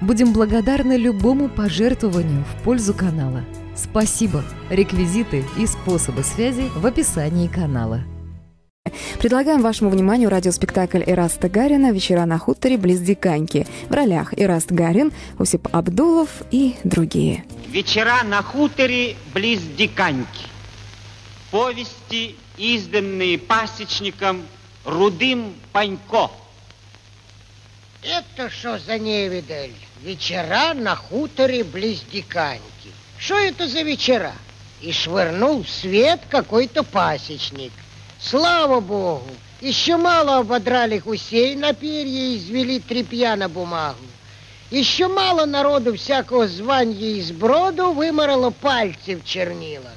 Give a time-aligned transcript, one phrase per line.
[0.00, 3.44] Будем благодарны любому пожертвованию в пользу канала.
[3.76, 4.42] Спасибо!
[4.70, 8.02] Реквизиты и способы связи в описании канала.
[9.18, 13.66] Предлагаем вашему вниманию радиоспектакль Ираста Гарина «Вечера на хуторе близ Диканьки».
[13.90, 17.44] В ролях Ираст Гарин, Осип Абдулов и другие.
[17.68, 20.46] «Вечера на хуторе близ Диканьки».
[21.50, 24.42] Повести, изданные пасечником
[24.86, 26.30] Рудым Панько.
[28.02, 29.74] Это что за невидаль?
[30.02, 32.90] Вечера на хуторе близ Диканьки.
[33.18, 34.32] Что это за вечера?
[34.80, 37.72] И швырнул в свет какой-то пасечник.
[38.18, 39.28] Слава богу,
[39.60, 43.98] еще мало ободрали гусей на перья и извели тряпья на бумагу.
[44.70, 49.92] Еще мало народу всякого звания из броду выморало пальцы в чернилах.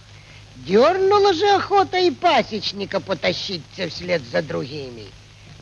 [0.57, 5.05] Дернула же охота и пасечника потащиться вслед за другими.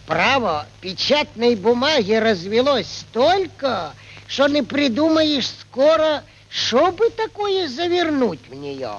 [0.08, 3.94] Право, печатной бумаги развелось столько,
[4.32, 8.94] что не придумаешь скоро, что бы такое завернуть в нее.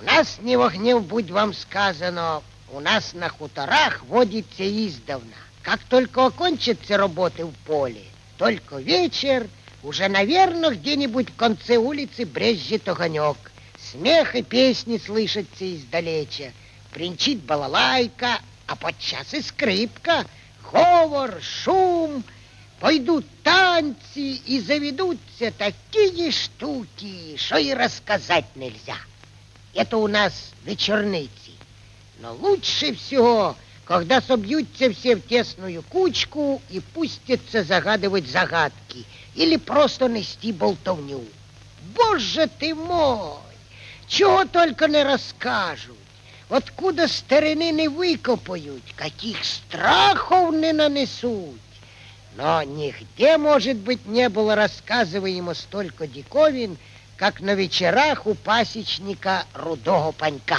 [0.00, 2.42] У нас не во гнев, будь вам сказано,
[2.72, 5.36] у нас на хуторах водится издавна.
[5.62, 8.02] Как только окончатся работы в поле,
[8.38, 9.46] только вечер,
[9.84, 13.36] уже, наверное, где-нибудь в конце улицы брезжит огонек.
[13.92, 16.52] Смех и песни слышатся издалеча.
[16.90, 20.26] Принчит балалайка, а подчас и скрипка,
[20.72, 22.24] говор, шум—
[22.80, 28.96] Пойдут танцы и заведутся такие штуки, что и рассказать нельзя.
[29.72, 31.52] Это у нас вечерницы.
[32.18, 40.08] Но лучше всего, когда собьются все в тесную кучку и пустятся загадывать загадки или просто
[40.08, 41.24] нести болтовню.
[41.94, 43.38] Боже ты мой!
[44.06, 45.96] Чего только не расскажут,
[46.48, 51.58] откуда старины не выкопают, каких страхов не нанесут.
[52.36, 56.76] Но нигде, может быть, не было рассказываемо столько диковин,
[57.16, 60.58] как на вечерах у пасечника Рудого Панька.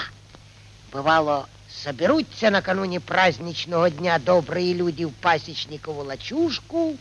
[0.91, 6.97] Бывало, соберутся накануне праздничного дня добрые люди в пасечникову лачушку,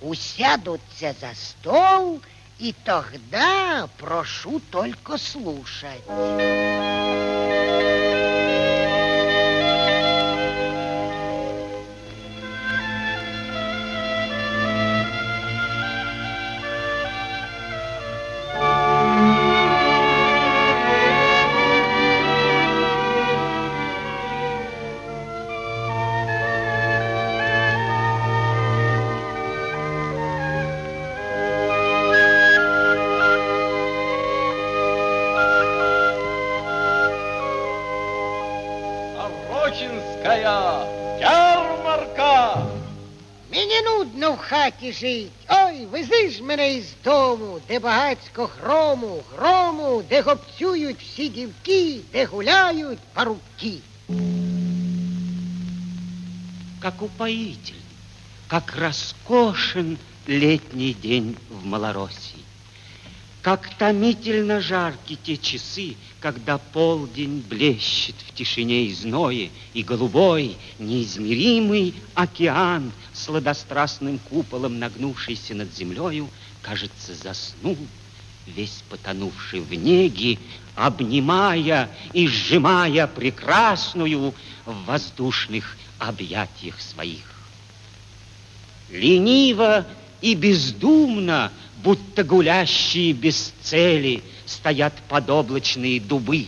[0.00, 2.22] усядутся за стол,
[2.60, 6.04] и тогда прошу только слушать.
[44.89, 45.31] хаті жить.
[45.49, 52.25] Ой, вези ж мене із дому, де багацько грому, грому, де гопцюють всі дівки, де
[52.25, 53.73] гуляють парубки.
[56.79, 57.81] Как упоитель,
[58.47, 62.43] как роскошен летний день в Малороссии.
[63.42, 71.94] Как томительно жарки те часы, когда полдень блещет в тишине и зное, и голубой, неизмеримый
[72.14, 76.28] океан, сладострастным куполом нагнувшийся над землею,
[76.60, 77.78] кажется, заснул,
[78.46, 80.38] весь потонувший в неге,
[80.74, 84.34] обнимая и сжимая прекрасную
[84.66, 87.24] в воздушных объятиях своих.
[88.90, 89.86] Лениво
[90.20, 91.50] и бездумно
[91.82, 96.46] будто гулящие без цели стоят подоблачные дубы.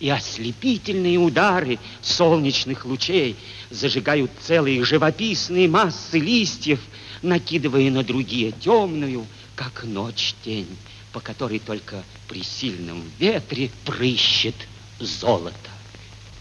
[0.00, 3.36] И ослепительные удары солнечных лучей
[3.70, 6.80] зажигают целые живописные массы листьев,
[7.22, 10.76] накидывая на другие темную, как ночь тень,
[11.12, 14.56] по которой только при сильном ветре прыщет
[14.98, 15.70] золото.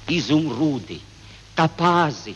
[0.07, 1.00] Изумруды,
[1.56, 2.34] топазы,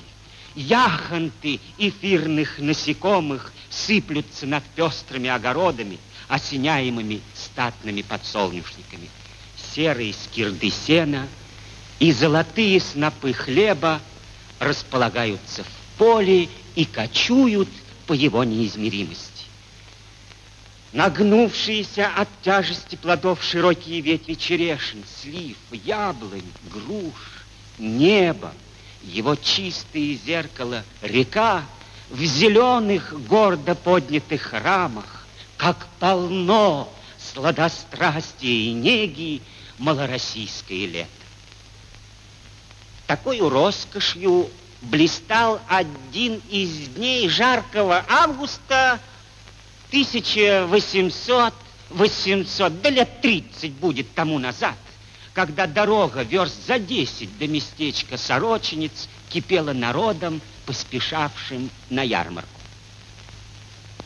[0.58, 9.10] яхонты эфирных насекомых сыплются над пестрыми огородами, осеняемыми статными подсолнечниками.
[9.76, 11.28] Серые скирды сена
[12.00, 14.02] и золотые снопы хлеба
[14.60, 17.70] располагаются в поле и кочуют
[18.08, 19.46] по его неизмеримости.
[20.94, 27.44] Нагнувшиеся от тяжести плодов широкие ветви черешин, слив, яблонь, груш,
[27.78, 28.54] небо,
[29.04, 31.64] его чистые зеркало, река
[32.10, 35.28] в зеленых гордо поднятых рамах,
[35.58, 36.92] как полно
[37.34, 39.42] сладострастия и неги
[39.78, 41.10] малороссийское лето.
[43.08, 44.50] Такой роскошью
[44.82, 49.00] блистал один из дней жаркого августа
[49.90, 51.54] 1800,
[51.90, 54.76] 800, да лет 30 будет тому назад,
[55.38, 62.50] когда дорога верст за 10 до местечка Сороченец кипела народом, поспешавшим на ярмарку.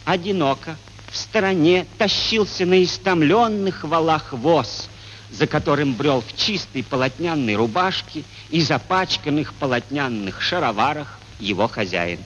[0.04, 0.75] Одиноко
[1.10, 4.89] в стороне тащился на истомленных валах воз,
[5.31, 12.19] за которым брел в чистой полотняной рубашке и запачканных полотняных шароварах его хозяин.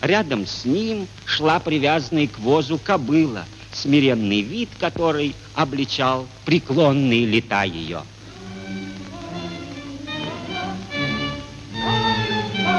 [0.00, 8.04] Рядом с ним шла привязанная к возу кобыла, смиренный вид которой обличал преклонные лета ее.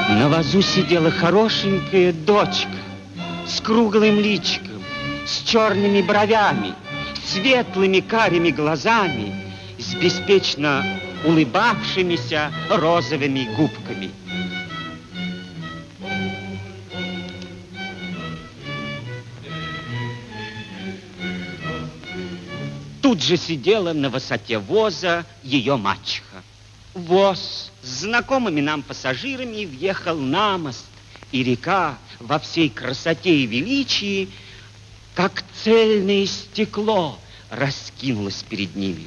[0.08, 2.78] На вазу сидела хорошенькая дочка
[3.46, 4.82] с круглым личиком,
[5.26, 6.72] с черными бровями,
[7.26, 9.34] светлыми карими глазами,
[9.78, 10.82] с беспечно
[11.24, 14.10] улыбавшимися розовыми губками.
[23.02, 26.27] Тут же сидела на высоте воза ее мачеха.
[26.98, 30.84] Воз с знакомыми нам пассажирами въехал на мост,
[31.30, 34.28] и река во всей красоте и величии,
[35.14, 37.18] как цельное стекло,
[37.50, 39.06] раскинулась перед ними.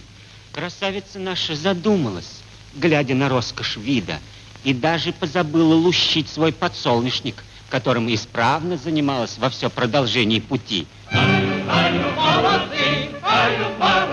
[0.54, 2.42] Красавица наша задумалась,
[2.76, 4.20] глядя на роскошь вида,
[4.64, 10.88] и даже позабыла лущить свой подсолнечник, которым исправно занималась во все продолжение пути.
[11.12, 14.12] Баю, баю, молодцы, баю, баю,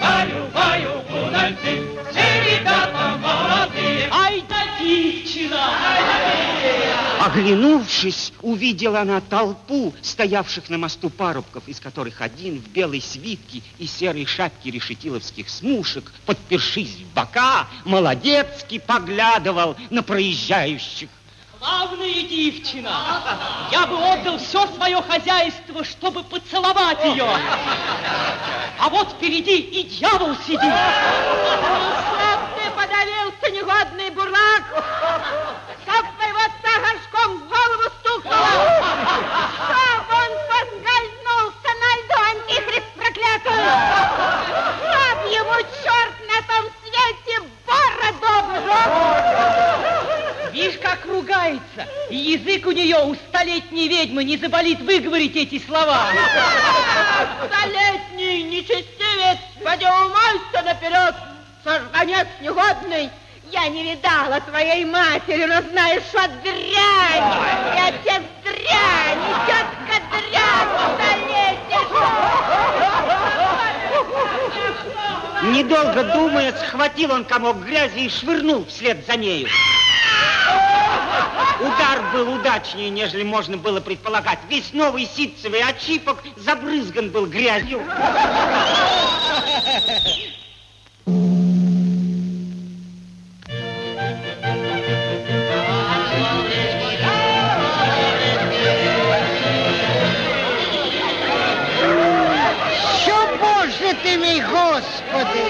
[0.00, 2.29] баю, баю, удальцы, все
[7.30, 13.86] Оглянувшись, увидела она толпу стоявших на мосту парубков, из которых один в белой свитке и
[13.86, 21.08] серой шапке решетиловских смушек, подпершись в бока, молодецки поглядывал на проезжающих.
[21.58, 23.68] Славная девчина!
[23.70, 27.28] Я бы отдал все свое хозяйство, чтобы поцеловать ее.
[28.78, 30.60] А вот впереди и дьявол сидит.
[30.62, 34.64] Чтоб ты подавился, негодный бурлак!
[35.84, 36.40] Чтоб твоего
[37.20, 38.46] горшком в голову стукнуло!
[39.54, 43.60] Чтоб он поскользнулся на льду, антихрист проклятый!
[44.78, 47.36] Чтоб ему черт на том свете
[47.66, 48.34] бороду!
[50.52, 51.86] Видишь, как ругается.
[52.10, 56.08] И язык у нее у столетней ведьмы не заболит выговорить эти слова.
[57.46, 61.14] Столетний нечестивец, поди умойся наперед,
[61.64, 63.10] сожранец негодный.
[63.52, 67.24] Я не видала твоей матери, но знаю, что дрянь.
[67.74, 70.60] И отец дрянь, и тетка дрянь.
[75.42, 79.48] Недолго думая, схватил он комок грязи и швырнул вслед за нею.
[81.60, 84.38] Удар был удачнее, нежели можно было предполагать.
[84.48, 87.82] Весь новый ситцевый очипок забрызган был грязью.
[104.48, 105.44] Господи,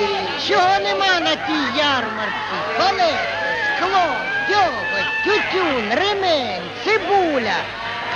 [0.48, 2.56] чого нема на тій ярмарці?
[2.78, 3.20] Колес,
[3.76, 4.16] скло,
[4.48, 7.56] дьоготь, тютюн, ремень, цибуля,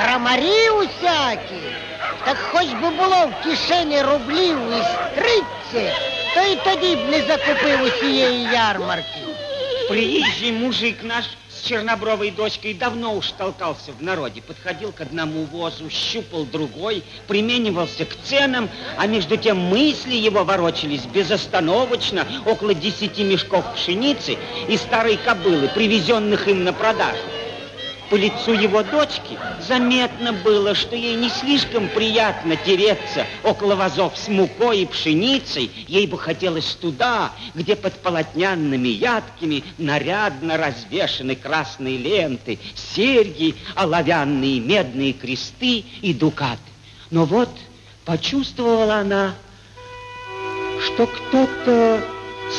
[0.03, 1.63] крамарі усякі.
[2.25, 5.97] Так хоч би було в кишені рублів із тридцять,
[6.35, 9.21] то й тоді б не закупив усієї ярмарки.
[9.89, 11.25] Приезжий мужик наш
[11.65, 14.43] чернобровой дочкой давно уж толкался в народе.
[14.43, 21.07] Подходил к одному возу, щупал другой, применивался к ценам, а между тем мысли его ворочались
[21.07, 24.37] безостановочно около десяти мешков пшеницы
[24.69, 27.23] и старой кобылы, привезенных им на продажу.
[28.11, 34.29] По лицу его дочки заметно было, что ей не слишком приятно тереться около вазов с
[34.29, 35.71] мукой и пшеницей.
[35.89, 45.15] Ей бы хотелось туда, где под полотнянными ядками нарядно развешаны красные ленты, серьги, оловянные медные
[45.15, 46.61] кресты и дукаты.
[47.11, 47.51] Но вот
[48.05, 49.35] почувствовала она,
[50.85, 52.05] что кто-то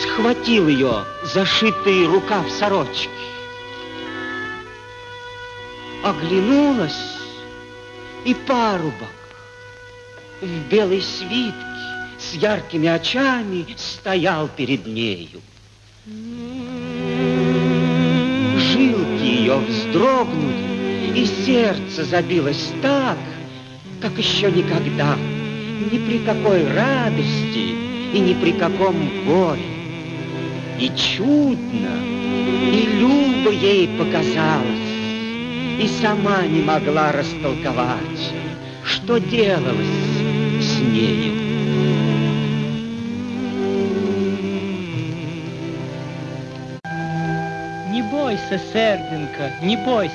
[0.01, 3.09] схватил ее зашитый рукав сорочки
[6.05, 7.17] оглянулась,
[8.25, 9.09] и парубок,
[10.39, 11.55] в белой свитке
[12.19, 15.41] с яркими очами стоял перед нею.
[18.57, 23.17] Жилки ее вздрогнули, и сердце забилось так,
[23.99, 25.15] как еще никогда,
[25.91, 27.73] ни при какой радости
[28.13, 29.63] и ни при каком горе.
[30.79, 31.97] И чудно,
[32.71, 34.94] и любо ей показалось,
[35.79, 38.31] и сама не могла растолковать,
[38.83, 39.85] что делалось
[40.61, 41.33] с нею.
[47.91, 50.13] Не бойся, серденька, не бойся.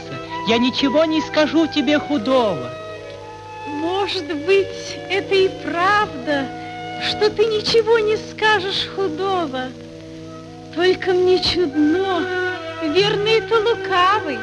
[0.48, 2.70] Я ничего не скажу тебе худого.
[3.66, 6.46] Может быть, это и правда,
[7.02, 9.68] что ты ничего не скажешь худого.
[10.74, 12.22] Только мне чудно,
[12.82, 14.38] верно, это лукавый.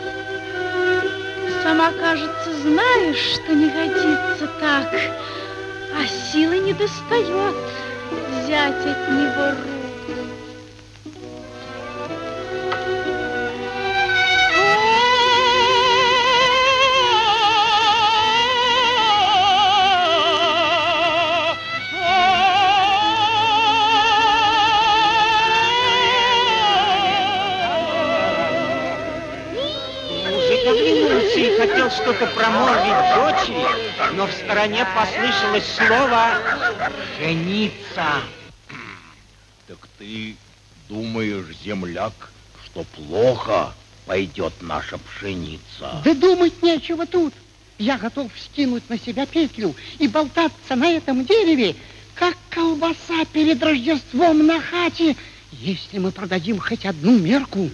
[1.68, 4.88] Сама, кажется, знаешь, что не годится так,
[5.94, 7.56] а силы не достает
[8.32, 9.77] взять от него руку.
[32.08, 36.40] Что-то промолвить дочери, но в стороне послышалось слово
[37.20, 38.22] «жениться».
[39.68, 40.38] Так ты
[40.88, 42.14] думаешь, земляк,
[42.64, 43.74] что плохо
[44.06, 46.02] пойдет наша пшеница?
[46.06, 47.34] Да думать нечего тут.
[47.78, 51.76] Я готов скинуть на себя петлю и болтаться на этом дереве,
[52.16, 55.18] как колбаса перед Рождеством на хате,
[55.52, 57.70] если мы продадим хоть одну мерку.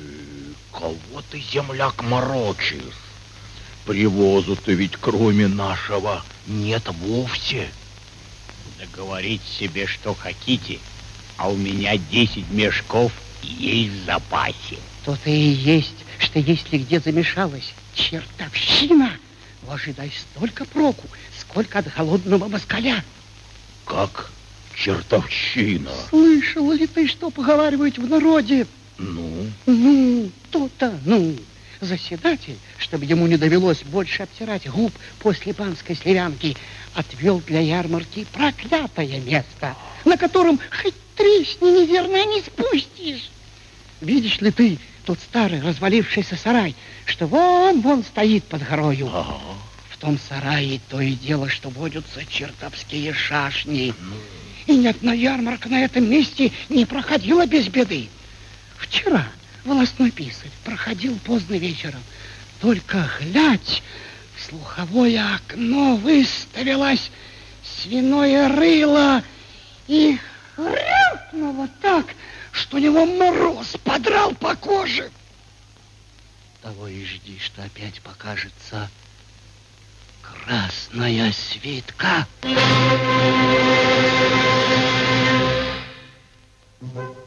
[0.71, 3.02] Кого ты, земляк, морочишь?
[3.85, 7.67] Привозу-то ведь кроме нашего нет вовсе.
[8.79, 10.79] Да говорить себе, что хотите,
[11.37, 13.11] а у меня 10 мешков
[13.41, 14.77] есть в запасе.
[15.03, 19.11] То-то и есть, что если где замешалась чертовщина,
[19.67, 21.07] ложи дай столько проку,
[21.39, 23.03] сколько от голодного москаля.
[23.85, 24.31] Как
[24.75, 25.91] чертовщина.
[26.09, 28.65] Слышал ли ты, что поговаривают в народе?
[28.97, 31.35] Ну, Ну, то-то, ну.
[31.83, 36.55] Заседатель, чтобы ему не довелось больше обтирать губ после панской сливянки,
[36.93, 39.75] отвел для ярмарки проклятое место,
[40.05, 43.29] на котором хоть тресни неверно не спустишь.
[43.99, 46.73] Видишь ли ты тот старый развалившийся сарай,
[47.03, 49.07] что вон-вон стоит под горою?
[49.07, 49.41] ага.
[49.89, 53.93] В том сарае то и дело, что водятся чертовские шашни.
[54.67, 58.07] И ни одна ярмарка на этом месте не проходила без беды.
[58.77, 59.27] Вчера
[59.65, 62.01] волосной писарь проходил поздно вечером.
[62.59, 63.83] Только глядь,
[64.35, 67.11] в слуховое окно выставилось
[67.63, 69.23] свиное рыло
[69.87, 70.17] и
[70.55, 72.07] хрюкнуло так,
[72.51, 75.11] что у него мороз подрал по коже.
[76.61, 78.89] Того и жди, что опять покажется
[80.21, 82.27] красная свитка.
[86.79, 87.22] Что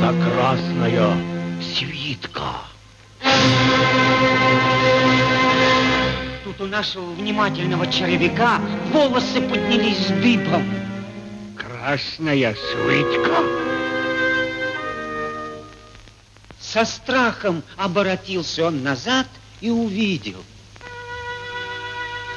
[0.00, 1.14] за красная
[1.60, 2.54] свитка?
[6.42, 8.60] Тут у нашего внимательного червяка
[8.92, 10.64] волосы поднялись дыбом.
[11.54, 13.44] Красная свитка?
[16.58, 19.26] Со страхом оборотился он назад
[19.60, 20.42] и увидел,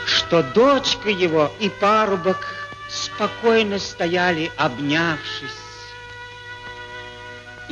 [0.05, 2.45] что дочка его и парубок
[2.89, 5.62] спокойно стояли, обнявшись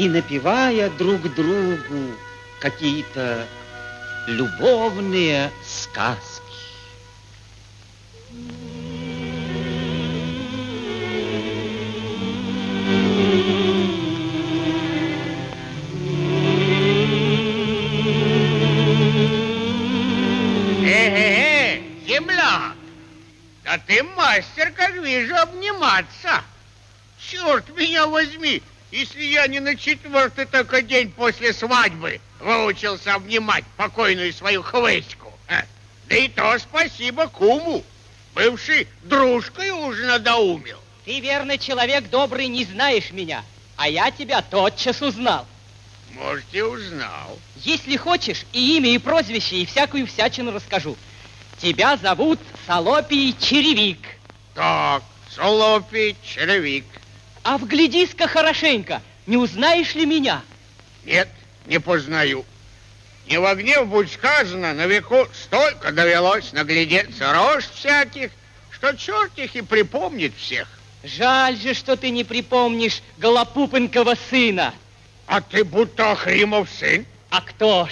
[0.01, 2.15] и напевая друг другу
[2.59, 3.45] какие-то
[4.25, 6.41] любовные сказки.
[20.83, 22.73] Э-э-э, земля!
[23.63, 26.41] Да ты мастер, как вижу, обниматься.
[27.19, 34.33] Черт меня возьми, если я не на четвертый только день после свадьбы выучился обнимать покойную
[34.33, 35.31] свою хвостику.
[35.47, 35.63] а?
[36.07, 37.83] Да и то спасибо куму,
[38.35, 40.77] бывший дружкой уже надоумил.
[41.05, 43.43] Ты, верный человек добрый, не знаешь меня,
[43.77, 45.47] а я тебя тотчас узнал.
[46.11, 47.39] Может, и узнал.
[47.57, 50.97] Если хочешь, и имя, и прозвище, и всякую всячину расскажу.
[51.59, 53.99] Тебя зовут Солопий Черевик.
[54.53, 56.85] Так, Солопий, червик.
[57.43, 60.41] А вглядись-ка хорошенько, не узнаешь ли меня?
[61.05, 61.27] Нет,
[61.65, 62.45] не познаю.
[63.27, 68.31] Не в гнев будь сказано, на веку столько довелось наглядеться рож всяких,
[68.71, 70.67] что черт их и припомнит всех.
[71.03, 74.73] Жаль же, что ты не припомнишь Голопупенкова сына.
[75.25, 77.05] А ты будто Ахримов сын?
[77.29, 77.91] А кто ж?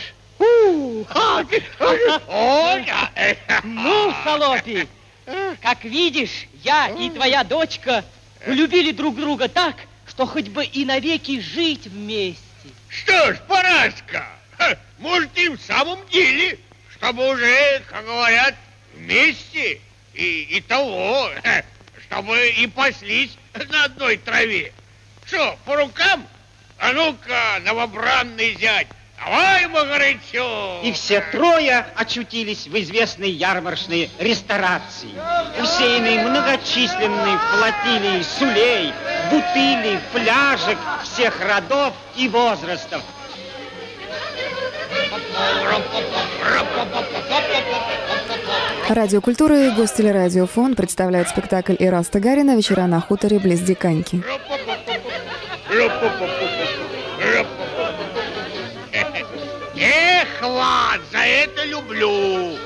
[2.27, 3.10] Оля!
[3.63, 4.88] Ну, Солопий,
[5.62, 8.03] как видишь, я и твоя дочка
[8.46, 9.75] любили друг друга так,
[10.08, 12.39] что хоть бы и навеки жить вместе.
[12.88, 14.27] Что ж, Параска,
[14.98, 16.60] может и в самом деле,
[16.93, 18.55] чтобы уже, как говорят,
[18.93, 19.79] вместе
[20.13, 21.31] и, и того,
[22.08, 23.38] чтобы и паслись
[23.69, 24.74] на одной траве.
[25.25, 26.27] Что, по рукам?
[26.79, 28.88] А ну-ка, новобранный зять,
[29.24, 30.82] давай, Магарычу!
[30.84, 35.10] И все трое очутились в известной ярмарочной ресторации,
[35.62, 38.94] усеянной многочисленной флотилией сулей,
[39.30, 43.02] бутылей, фляжек всех родов и возрастов.
[48.90, 54.24] Радио культуры и Гостелерадиофон представляют спектакль Ираста Гарина «Вечера на хуторе близ Диканьки».
[60.50, 62.58] Влад, за это люблю.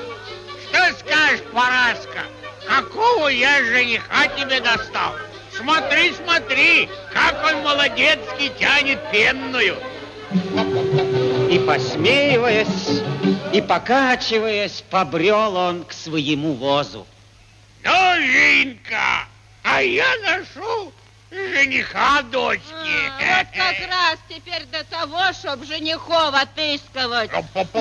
[0.68, 2.20] Что скажешь, Параска,
[2.66, 5.12] какого я жениха тебе достал?
[5.54, 9.76] Смотри, смотри, как он молодецкий тянет пенную.
[11.50, 13.02] И посмеиваясь,
[13.52, 17.06] и покачиваясь, побрел он к своему возу.
[17.82, 19.26] Ну, Жинка,
[19.62, 20.90] а я нашел
[21.34, 22.64] жениха дочки.
[22.72, 27.30] А, вот как раз теперь до того, чтоб женихов отыскивать.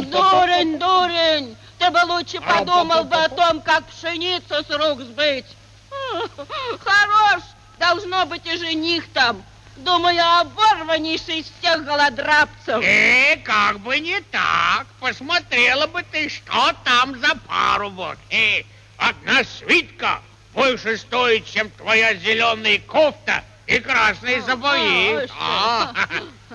[0.10, 5.45] Дурень, дурень, ты бы лучше подумал бы о том, как пшеницу с рук сбыть.
[6.83, 7.43] Хорош,
[7.79, 9.43] должно быть и жених там.
[9.77, 12.83] Думаю, оборваннейший из всех голодрабцев.
[12.83, 14.86] Э, как бы не так.
[15.00, 18.19] Посмотрела бы ты, что там за парубок.
[18.29, 18.62] Э,
[18.98, 20.22] одна свитка
[20.53, 25.28] больше стоит, чем твоя зеленая кофта и красные сапоги.
[25.39, 25.93] А,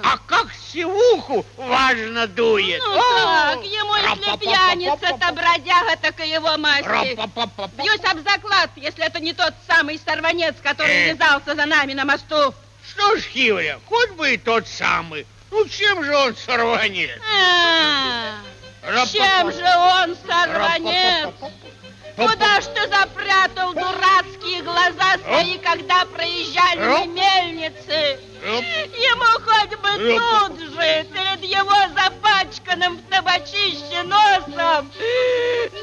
[0.03, 2.81] а как сивуху важно дует.
[2.85, 7.16] Ну так, ему если пьяница-то бродяга, так и его масти.
[7.77, 12.55] Бьюсь об заклад, если это не тот самый сорванец, который вязался за нами на мосту.
[12.90, 15.27] Что ж, Хивля, хоть бы и тот самый.
[15.51, 17.18] Ну, чем же он сорванец?
[17.35, 18.35] А,
[19.07, 21.31] чем же он сорванец?
[22.18, 28.18] Куда ж ты запрятал дурацкие глаза свои, когда проезжали мельницы?
[28.42, 34.90] Ему хоть бы тут же, перед его запачканным в табачище носом,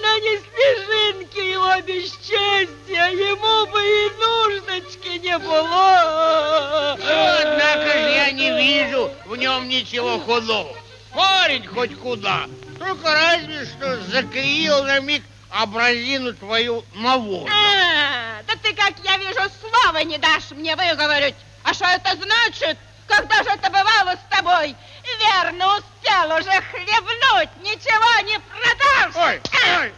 [0.01, 6.93] но не снежинки его бесчестия, ему бы и нужночки не было.
[6.95, 10.75] Однако же я не вижу в нем ничего худого.
[11.13, 15.23] Парень хоть куда, только разве что закривил на миг
[15.55, 17.49] образину твою на воду.
[17.49, 21.35] А, да ты, как я вижу, слова не дашь мне выговорить.
[21.63, 22.77] А что это значит?
[23.07, 24.75] Когда же это бывало с тобой?
[25.19, 29.15] Верно, успел уже хлебнуть, ничего не продашь.
[29.15, 29.41] Ой,
[29.79, 29.93] ой,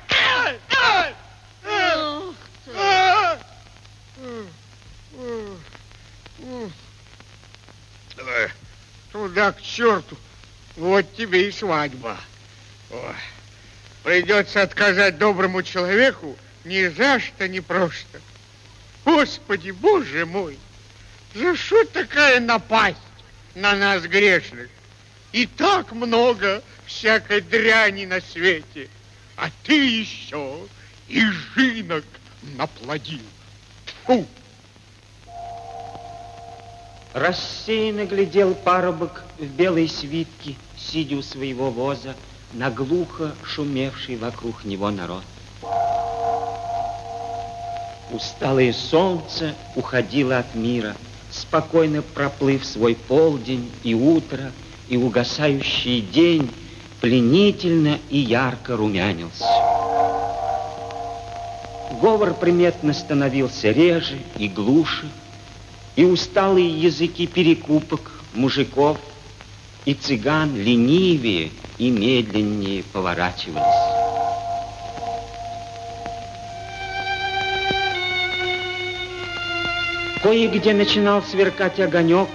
[0.45, 1.15] ой,
[8.19, 8.51] ой.
[9.11, 10.17] Туда к черту.
[10.75, 12.17] Вот тебе и свадьба.
[12.91, 13.15] Ой.
[14.07, 18.21] Придется отказать доброму человеку ни за что, ни просто.
[19.03, 20.57] Господи, Боже мой,
[21.35, 22.95] за что такая напасть
[23.53, 24.69] на нас грешных?
[25.33, 28.87] И так много всякой дряни на свете,
[29.35, 30.57] а ты еще
[31.09, 31.21] и
[31.53, 32.05] жинок
[32.55, 33.19] наплодил.
[34.05, 34.25] Фу!
[37.13, 42.15] Рассеянно глядел парубок в белой свитке, сидя у своего воза,
[42.53, 45.23] на глухо шумевший вокруг него народ.
[48.11, 50.95] Усталое солнце уходило от мира,
[51.29, 54.51] спокойно проплыв свой полдень и утро,
[54.87, 56.49] и угасающий день
[57.01, 59.45] пленительно и ярко румянился.
[62.01, 65.09] Говор приметно становился реже и глуше,
[65.95, 68.97] и усталые языки перекупок мужиков
[69.83, 73.61] и цыган ленивее и медленнее поворачивались.
[80.23, 82.29] Кое-где начинал сверкать огонек,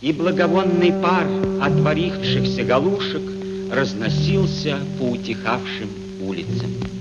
[0.00, 1.26] и благовонный пар
[1.60, 3.22] от варившихся галушек
[3.70, 5.90] разносился по утихавшим
[6.22, 6.99] улицам.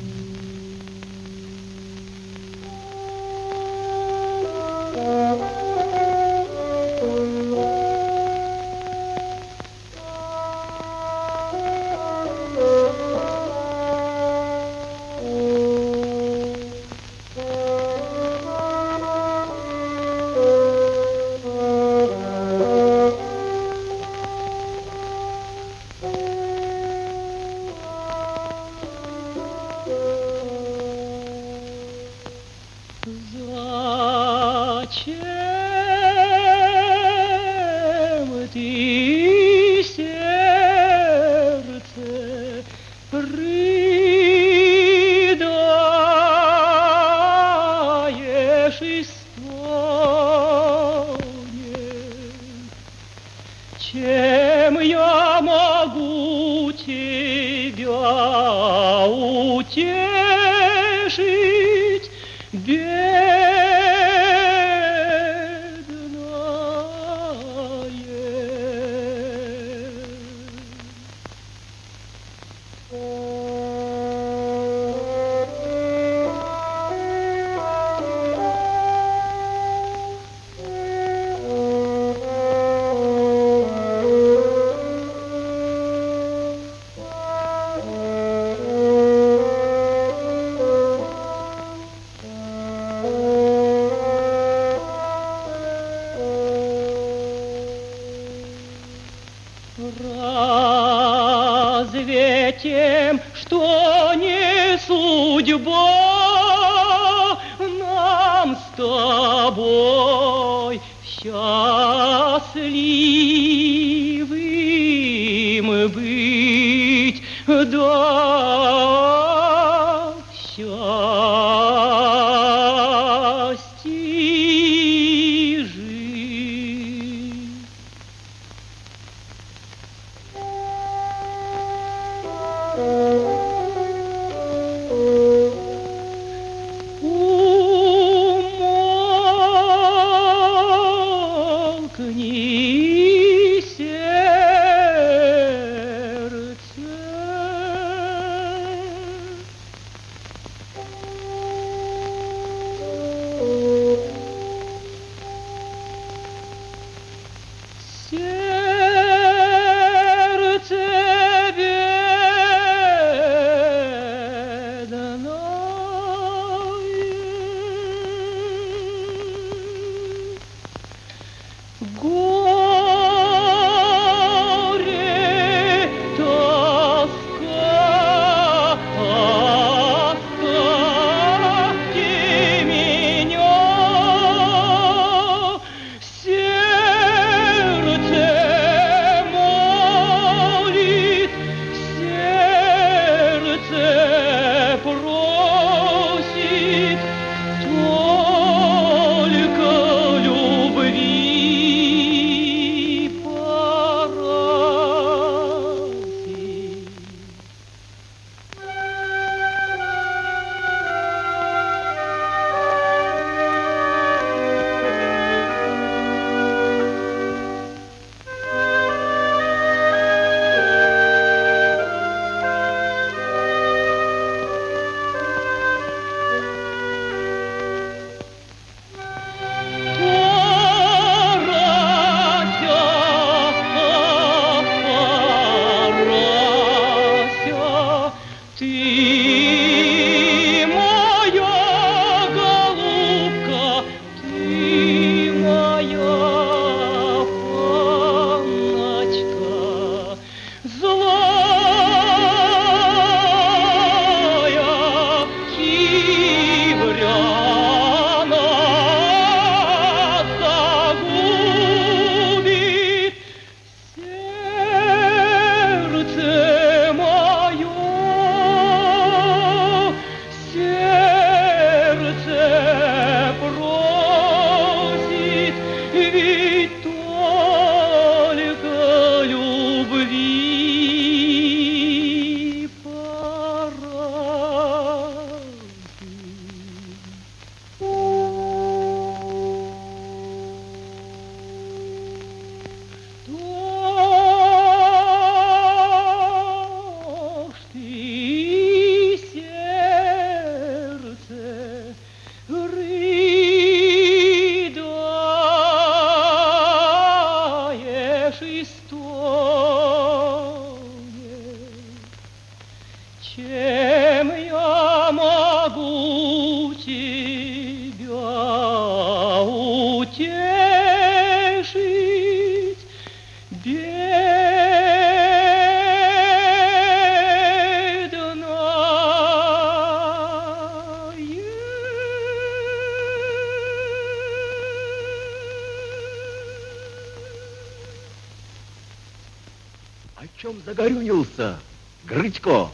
[340.66, 341.58] Загорюнился,
[342.06, 342.70] Грычко?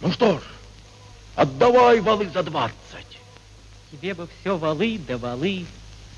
[0.00, 0.42] Ну что ж,
[1.36, 2.72] отдавай валы за двадцать.
[3.90, 5.66] Тебе бы все валы да валы.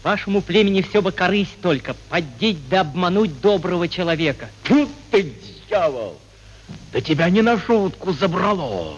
[0.02, 4.50] Вашему племени все бы корысть только, поддеть да обмануть доброго человека.
[4.62, 5.34] Тут ты,
[5.68, 6.18] дьявол!
[6.92, 8.96] Да тебя не на шутку забрало.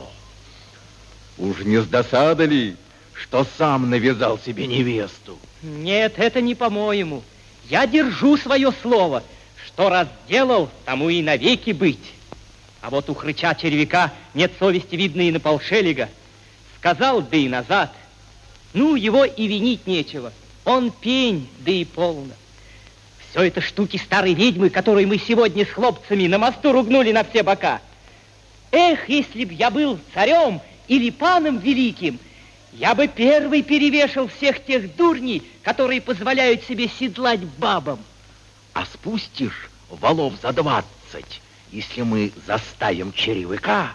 [1.39, 2.77] Уж не с досады ли,
[3.13, 5.39] что сам навязал себе невесту?
[5.63, 7.23] Нет, это не по-моему.
[7.69, 9.23] Я держу свое слово,
[9.67, 12.13] что раз делал, тому и навеки быть.
[12.81, 16.09] А вот у хрыча червяка нет совести, видно, и на полшелега.
[16.79, 17.93] Сказал, да и назад.
[18.75, 20.33] Ну, его и винить нечего.
[20.65, 22.33] Он пень, да и полно.
[23.31, 27.43] Все это штуки старой ведьмы, которые мы сегодня с хлопцами на мосту ругнули на все
[27.43, 27.81] бока.
[28.71, 32.19] Эх, если б я был царем или паном великим,
[32.73, 37.99] я бы первый перевешал всех тех дурней, которые позволяют себе седлать бабам.
[38.77, 41.41] А спустишь валов за двадцать,
[41.73, 43.93] если мы заставим черевика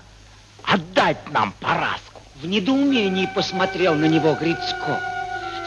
[0.63, 2.19] отдать нам поразку.
[2.41, 4.99] В недоумении посмотрел на него Грицко.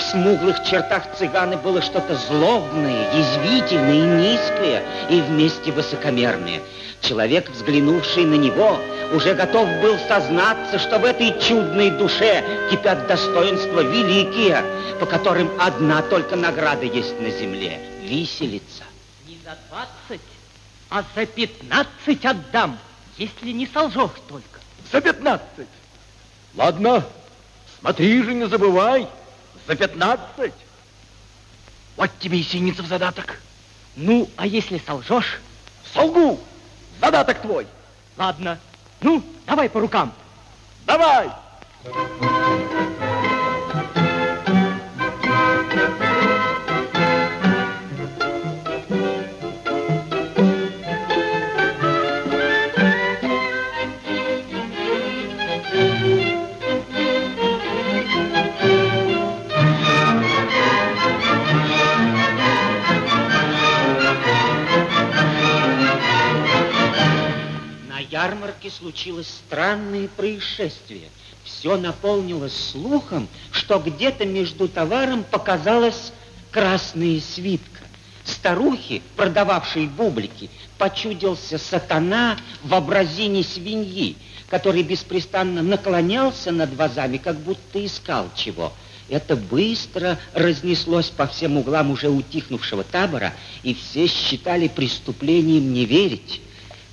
[0.00, 6.60] В смуглых чертах цыгана было что-то злобное, язвительное и низкое, и вместе высокомерное.
[7.00, 8.80] Человек, взглянувший на него,
[9.12, 14.64] уже готов был сознаться, что в этой чудной душе кипят достоинства великие,
[14.98, 18.82] по которым одна только награда есть на земле— виселица.
[19.54, 20.26] За двадцать,
[20.90, 22.78] а за пятнадцать отдам,
[23.16, 24.60] если не солжешь только.
[24.90, 25.68] За пятнадцать?
[26.54, 27.04] Ладно,
[27.78, 29.06] смотри же, не забывай,
[29.66, 30.54] за пятнадцать.
[31.96, 33.40] Вот тебе и синица в задаток.
[33.96, 35.40] Ну, а если солжешь?
[35.92, 36.40] Солгу,
[37.00, 37.66] задаток твой.
[38.16, 38.58] Ладно,
[39.00, 40.12] ну, давай по рукам.
[40.84, 41.30] Давай.
[45.74, 46.03] На
[68.24, 71.08] ярмарке случилось странное происшествие.
[71.44, 76.12] Все наполнилось слухом, что где-то между товаром показалась
[76.50, 77.84] красная свитка.
[78.24, 84.16] Старухи, продававшей бублики, почудился сатана в образине свиньи,
[84.48, 88.72] который беспрестанно наклонялся над вазами, как будто искал чего.
[89.10, 96.40] Это быстро разнеслось по всем углам уже утихнувшего табора, и все считали преступлением не верить.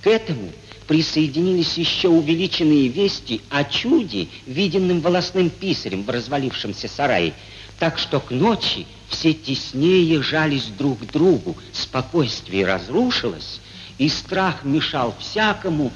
[0.02, 0.52] К этому
[0.91, 7.34] присоединились еще увеличенные вести о чуде, виденным волосным писарем в развалившемся сарае,
[7.80, 13.62] так что к ночи все теснее жались друг к другу, спокойствие разрушилось,
[13.99, 15.93] и страх мешал всякому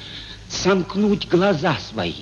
[0.47, 2.13] сомкнуть глаза свои.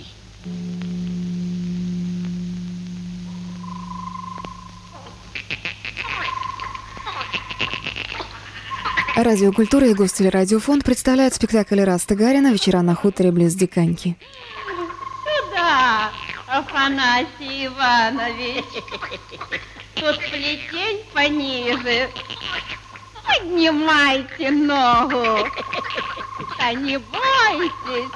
[9.16, 14.18] Радиокультура и Гостелерадиофонд представляют спектакль Раста Гарина «Вечера на хуторе близ Диканьки».
[15.24, 16.10] Сюда,
[16.48, 18.66] Афанасий Иванович.
[19.94, 22.10] Тут плетень пониже.
[23.24, 25.48] Поднимайте ногу.
[26.58, 28.12] Да не бойтесь.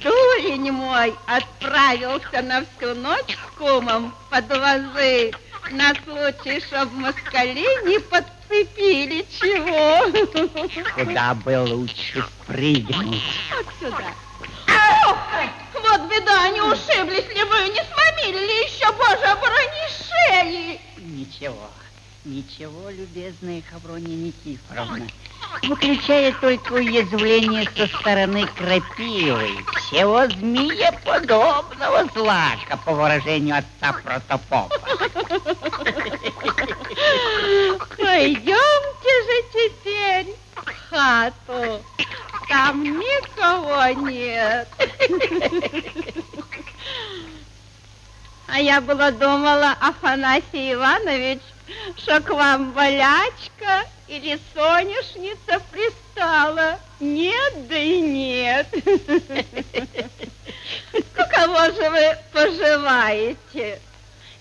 [0.00, 5.32] Дурень мой отправился на всю ночь с кумом под вазы
[5.72, 7.98] на случай, чтоб москали не
[8.48, 10.10] подцепили чего.
[10.94, 13.22] Куда бы лучше прыгнуть?
[13.50, 14.12] Вот сюда.
[15.06, 15.18] Ох,
[15.74, 20.80] вот беда, не ушиблись ли вы, не сломили ли еще, боже, оборони шеи.
[20.98, 21.70] Ничего,
[22.24, 25.06] ничего, любезная Хаврония Никифоровна.
[25.62, 34.76] Выключая только уязвление со стороны крапивы, всего змея подобного злака, по выражению отца протопопа.
[37.96, 41.82] Пойдемте же теперь в хату.
[42.48, 44.68] Там никого нет.
[48.46, 51.40] А я была думала, Афанасий Иванович,
[51.96, 56.78] что к вам болячка или соняшница пристала.
[57.00, 58.68] Нет, да и нет.
[61.14, 63.80] Каково же вы поживаете?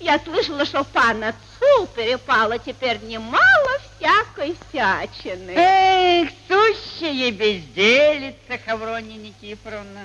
[0.04, 5.52] Я слышала, что пан отцу перепало теперь немало всякой всячины.
[5.52, 10.02] Эх, сущая безделица, Хаврония Никифоровна.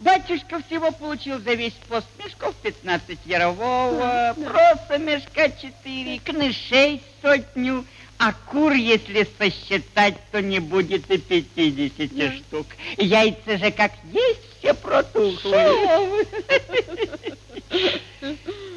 [0.00, 7.86] Батюшка всего получил за весь пост мешков 15 ярового, проса мешка 4, кнышей сотню,
[8.18, 12.66] а кур, если сосчитать, то не будет и 50 штук.
[12.98, 16.26] Яйца же как есть все протухлые.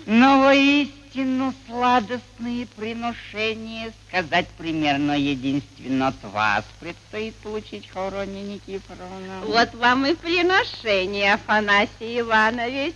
[0.05, 9.41] Но воистину сладостные приношения, сказать примерно единственно от вас предстоит получить, Хорония Никифоровна.
[9.45, 12.93] Вот вам и приношение, Афанасий Иванович.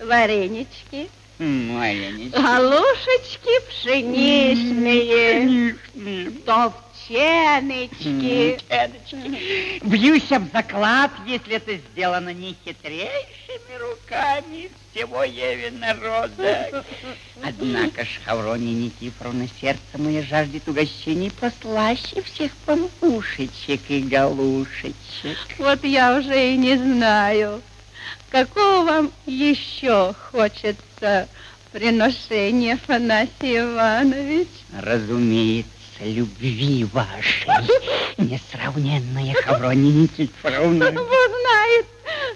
[0.00, 1.08] варенички,
[1.38, 2.36] Маленечки.
[2.36, 5.76] галушечки пшеничные,
[6.44, 8.58] толченочки.
[8.68, 16.84] Дедочки, бьюсь об заклад, если это сделано не хитрейшими руками всего Еви народа.
[17.42, 25.36] Однако ж, Хаврония Никифоровна, сердце мое жаждет угощений послаще всех пампушечек и галушечек.
[25.58, 27.60] Вот я уже и не знаю,
[28.30, 31.28] какого вам еще хочется
[31.72, 34.48] приношения, Афанасий Иванович.
[34.80, 37.48] Разумеется, любви вашей,
[38.16, 40.92] несравненная Хаврония Никифоровна.
[40.92, 41.86] Бог знает,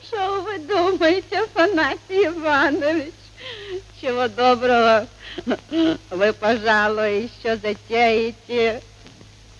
[0.06, 3.12] что вы думаете, Афанасий Иванович.
[4.00, 5.06] Чего доброго,
[6.10, 8.80] вы, пожалуй, еще затеете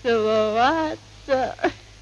[0.01, 1.55] целоваться.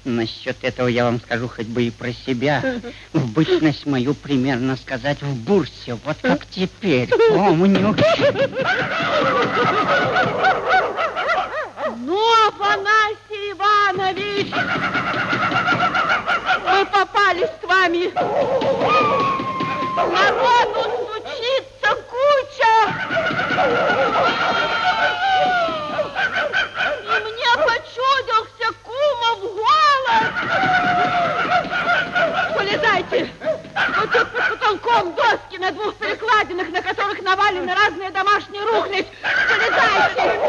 [0.04, 2.80] Насчет этого я вам скажу хоть бы и про себя.
[3.12, 7.94] В бытность мою, примерно сказать, в бурсе, вот как теперь, помню.
[11.88, 14.52] Ну, Афанасий Иванович,
[16.66, 18.12] мы попались с вами.
[19.96, 22.74] Народу стучится куча.
[27.02, 30.24] И мне почудился кумов голос.
[32.56, 33.18] Полезайте.
[33.96, 39.06] Вот тут под потолком доски на двух перекладинах, на которых навалены разные домашние рухлядь.
[39.48, 40.40] Полезайте.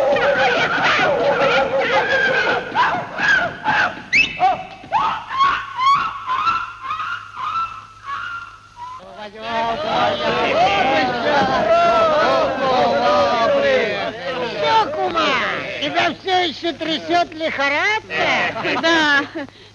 [14.58, 15.36] Что, кума,
[15.82, 18.82] тебя все еще трясет лихорадка?
[18.82, 19.26] Да,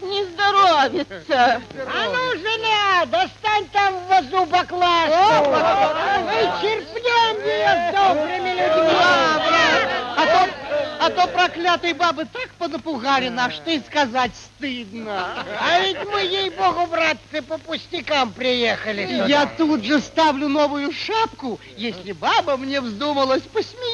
[0.01, 1.61] не здоровится.
[1.87, 5.51] А ну, женя, достань там в вазу баклажку.
[6.25, 8.97] Мы черпнем ее с добрыми людьми.
[10.19, 10.49] А то,
[10.99, 15.45] а то проклятые бабы так понапугали нас, что и сказать стыдно.
[15.61, 19.29] А ведь мы, ей-богу, братцы, по пустякам приехали.
[19.29, 23.86] Я тут же ставлю новую шапку, если баба мне вздумалась посмеяться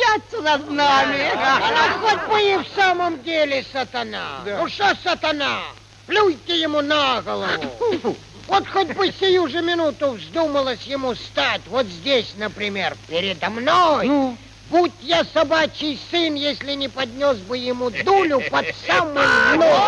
[0.42, 1.30] над нами.
[1.34, 4.40] Ну, хоть бы и в самом деле сатана.
[4.44, 5.60] Ну, что сатана?
[6.06, 8.16] Плюйте ему на голову.
[8.48, 14.36] Вот хоть бы сию же минуту вздумалось ему стать вот здесь, например, передо мной.
[14.68, 19.80] Будь я собачий сын, если не поднес бы ему дулю под самый нос.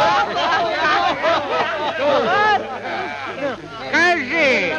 [3.88, 4.76] Скажи,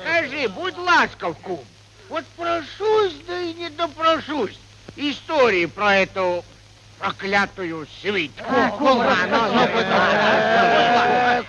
[0.00, 1.64] скажи, будь ласков, кум.
[2.08, 4.58] Вот прошусь, да и не допрошусь.
[4.96, 6.44] Истории про эту
[6.98, 8.44] проклятую свитку.
[8.48, 8.70] Э,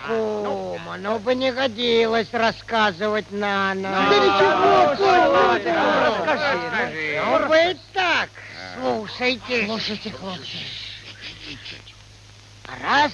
[0.08, 5.00] Кума, ну бы не годилось рассказывать на ночь.
[6.26, 7.22] Расскажи.
[7.26, 8.30] Ну, вы так,
[8.80, 9.66] слушайте.
[9.66, 10.58] Слушайте, хлопцы.
[12.82, 13.12] Раз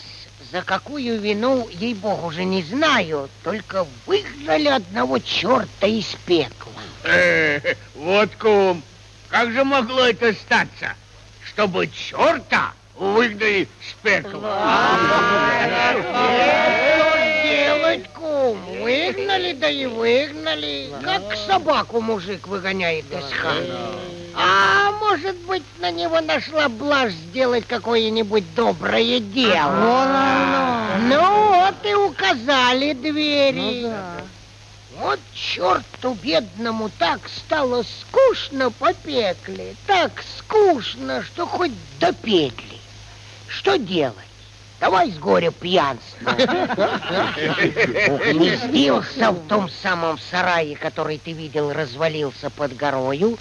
[0.52, 6.74] за какую вину, ей-богу, уже не знаю, только выгнали одного черта из пекла.
[7.04, 8.84] Э, Вот, кум,
[9.30, 10.94] как же могло это статься,
[11.46, 15.00] чтобы черта выгнали с пекла?
[16.02, 18.58] Что делать, кум?
[18.82, 20.90] Выгнали, да и выгнали.
[21.04, 23.72] Как собаку мужик выгоняет из хаты.
[24.36, 30.88] А может быть, на него нашла блажь сделать какое-нибудь доброе дело.
[31.02, 33.92] Ну вот и указали двери.
[35.00, 42.78] Вот черту бедному так стало скучно по пекле, так скучно, что хоть до петли.
[43.48, 44.16] Что делать?
[44.80, 46.32] Давай с горя пьянство.
[48.32, 53.38] Гнездился в том самом сарае, который ты видел, развалился под горою,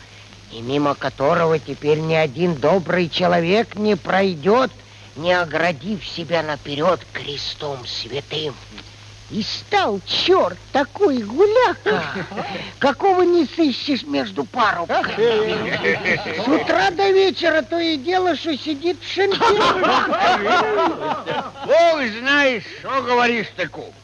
[0.52, 4.70] и мимо которого теперь ни один добрый человек не пройдет,
[5.16, 8.54] не оградив себя наперед крестом святым.
[9.30, 12.02] И стал черт такой гуляка,
[12.80, 16.42] какого не сыщешь между парубками.
[16.44, 19.38] С утра до вечера то и дело, что сидит в шинке.
[21.64, 23.94] Бог знаешь, что говоришь ты, кум.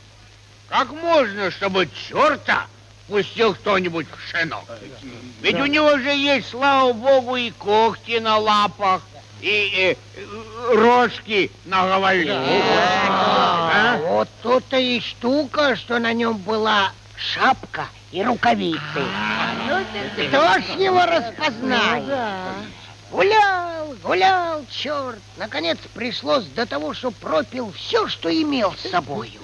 [0.69, 2.67] Как можно, чтобы черта
[3.09, 4.65] пустил кто-нибудь в шинок?
[5.41, 9.03] Ведь у него же есть, слава богу, и когти на лапах,
[9.41, 12.33] и, э, рожки на голове.
[12.33, 13.99] А?
[14.03, 18.81] Вот тут-то и штука, что на нем была шапка и рукавицы.
[20.29, 22.05] Кто ж его распознает?
[23.11, 25.21] Гулял, гулял, черт.
[25.37, 29.41] Наконец пришлось до того, что пропил все, что имел с собою.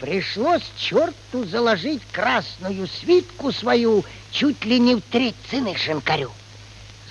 [0.00, 6.30] Пришлось черту заложить красную свитку свою чуть ли не в треть цены шинкарю.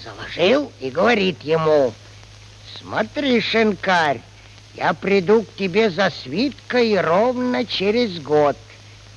[0.03, 1.93] Заложил и говорит ему,
[2.79, 4.21] смотри, шинкарь,
[4.75, 8.57] я приду к тебе за свиткой ровно через год.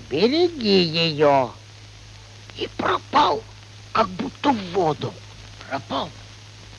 [0.09, 1.51] Береги ее.
[2.57, 3.43] И пропал,
[3.93, 5.13] как будто в воду.
[5.69, 6.11] Пропал.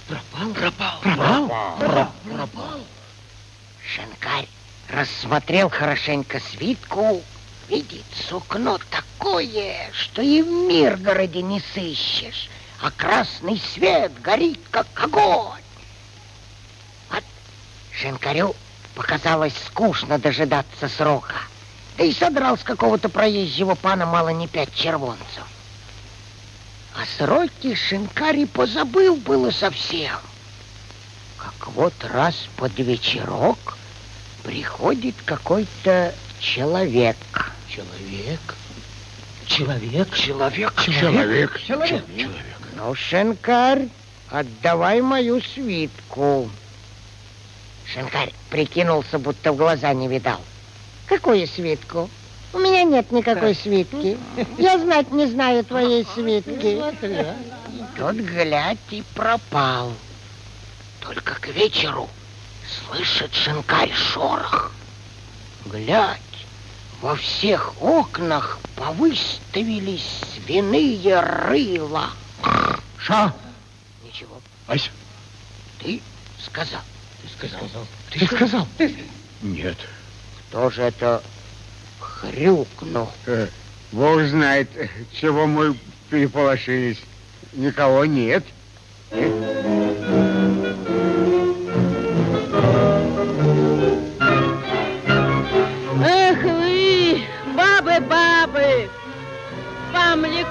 [0.07, 0.53] Пропал?
[0.53, 0.99] Пропал.
[1.01, 2.11] Пропал?
[2.23, 2.81] Пропал.
[3.85, 4.47] Шинкарь
[4.89, 7.21] рассмотрел хорошенько свитку,
[7.67, 12.49] видит сукно такое, что и в Миргороде не сыщешь,
[12.81, 15.61] а красный свет горит, как огонь.
[17.09, 17.23] Вот
[17.91, 18.55] Шинкарю
[18.95, 21.35] показалось скучно дожидаться срока,
[21.97, 25.45] да и содрал с какого-то проезжего пана мало не пять червонцев.
[26.95, 30.17] А сроки Шинкари позабыл было совсем.
[31.37, 33.77] Как вот раз под вечерок
[34.49, 37.15] приходит какой-то человек.
[37.67, 38.39] Человек?
[39.45, 40.15] Человек?
[40.15, 40.73] Человек?
[40.81, 41.61] Человек?
[41.61, 42.03] Человек?
[42.75, 43.89] Ну, Шенкарь,
[44.31, 46.49] отдавай мою свитку.
[47.93, 50.41] Шенкарь прикинулся, будто в глаза не видал.
[51.05, 52.09] Какую свитку?
[52.51, 54.17] У меня нет никакой свитки.
[54.57, 56.81] Я знать не знаю твоей свитки.
[57.95, 59.93] Тот, глядь, и пропал.
[61.01, 62.09] Только к вечеру
[62.87, 64.71] слышит шинкарь шорох.
[65.65, 66.19] Глядь,
[67.01, 72.09] во всех окнах повыставились свиные рыла.
[72.97, 73.33] Ша!
[74.03, 74.89] Ничего, Ась,
[75.79, 76.01] ты
[76.43, 76.81] сказал.
[77.21, 77.87] ты сказал.
[78.11, 78.67] Ты сказал?
[79.41, 79.77] Нет.
[80.49, 81.23] Кто же это
[81.99, 83.09] хрюкнул?
[83.25, 83.47] Э,
[83.91, 84.69] Бог знает,
[85.13, 85.77] чего мы
[86.09, 86.99] переполошились.
[87.53, 88.43] Никого нет.
[89.11, 89.68] Эх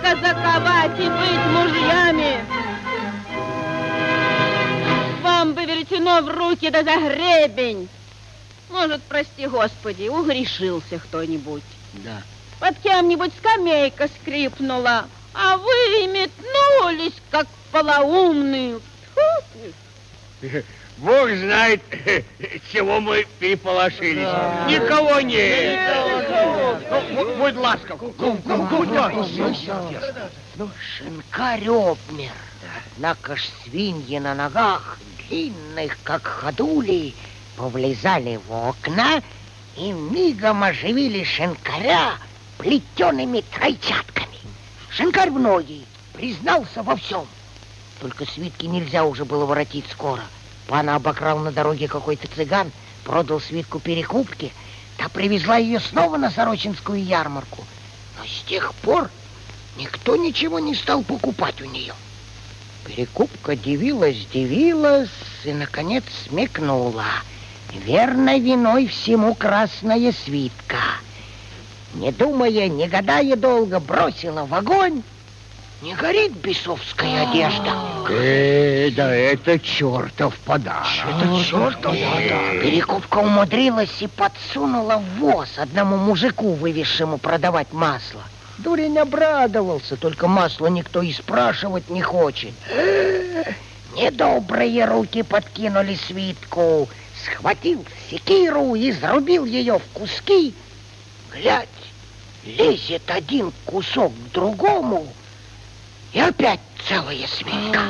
[0.08, 2.44] казаковать и быть мужьями?
[5.22, 7.88] Вам бы веретено в руки да за гребень.
[8.70, 11.62] Может, прости господи, угрешился кто-нибудь.
[12.04, 12.22] Да.
[12.60, 18.80] Под кем-нибудь скамейка скрипнула, а вы метнулись, как полоумные.
[18.80, 19.72] Тьфу!
[20.98, 21.80] Бог знает,
[22.72, 24.26] чего мы переполошились.
[24.68, 25.78] Никого нет.
[26.90, 28.00] Ну, бу- будь ласков.
[28.18, 29.28] Ну, ну, будь ласков.
[30.56, 32.32] Ну, шинкарь обмер.
[32.96, 37.14] Однако ж свиньи на ногах, длинных, как ходули,
[37.56, 39.22] повлезали в окна
[39.76, 42.14] и мигом оживили шинкаря
[42.58, 44.26] плетеными тройчатками.
[44.90, 47.24] Шинкарь в ноги признался во всем.
[48.00, 50.22] Только свитки нельзя уже было воротить скоро.
[50.68, 52.70] Пана обокрал на дороге какой-то цыган,
[53.02, 54.52] продал свитку перекупке,
[54.98, 57.64] та привезла ее снова на Сорочинскую ярмарку.
[58.18, 59.10] Но с тех пор
[59.78, 61.94] никто ничего не стал покупать у нее.
[62.84, 65.08] Перекупка дивилась, дивилась
[65.44, 67.06] и, наконец, смекнула.
[67.72, 70.76] Верно, виной всему красная свитка.
[71.94, 75.02] Не думая, не гадая долго, бросила в огонь.
[75.80, 77.72] Не горит бесовская одежда.
[78.08, 80.88] Э, да это чертов подарок.
[81.06, 82.62] Это чертов подарок.
[82.62, 88.22] Перекупка умудрилась и подсунула воз одному мужику, вывезшему продавать масло.
[88.58, 92.54] Дурень обрадовался, только масла никто и спрашивать не хочет.
[93.94, 96.88] Недобрые руки подкинули свитку.
[97.24, 100.54] Схватил секиру и зарубил ее в куски.
[101.32, 101.68] Глядь,
[102.44, 105.06] лезет один кусок к другому,
[106.12, 107.80] и опять целая свитка.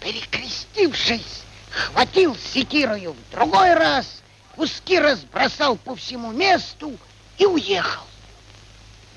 [0.00, 4.22] Перекрестившись, хватил секирою в другой раз,
[4.56, 6.96] куски разбросал по всему месту
[7.38, 8.04] и уехал.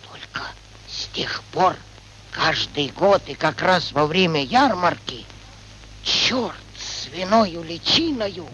[0.10, 0.42] Только
[0.88, 1.76] с тех пор
[2.32, 5.26] каждый год и как раз во время ярмарки
[6.04, 8.48] черт свиною личиною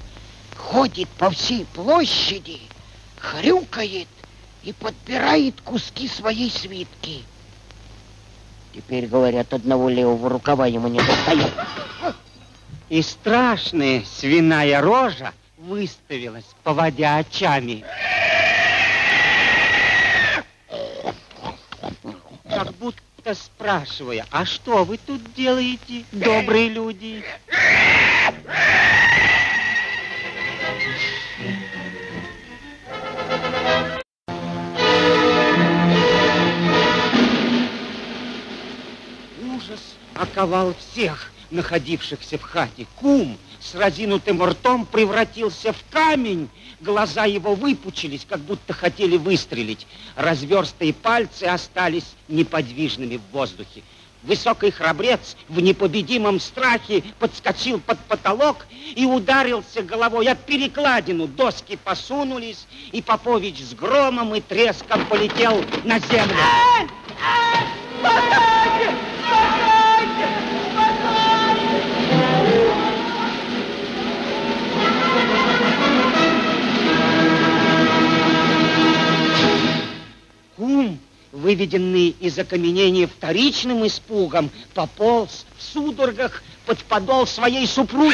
[0.55, 2.61] ходит по всей площади,
[3.17, 4.07] хрюкает
[4.63, 7.23] и подбирает куски своей свитки.
[8.73, 11.51] Теперь, говорят, одного левого рукава ему не достает.
[12.89, 17.83] И страшная свиная рожа выставилась, поводя очами.
[22.49, 27.23] Как будто спрашивая, а что вы тут делаете, добрые люди?
[40.15, 41.31] Оковал всех.
[41.51, 42.87] находившихся в хате.
[42.95, 46.49] Кум с разинутым ртом превратился в камень.
[46.79, 49.85] Глаза его выпучились, как будто хотели выстрелить.
[50.15, 53.83] Разверстые пальцы остались неподвижными в воздухе.
[54.23, 61.27] Высокий храбрец в непобедимом страхе подскочил под потолок и ударился головой о перекладину.
[61.27, 66.37] Доски посунулись, и Попович с громом и треском полетел на землю.
[80.61, 80.99] Кум,
[81.31, 88.13] выведенный из окаменения вторичным испугом, пополз в судорогах под подол своей супруги.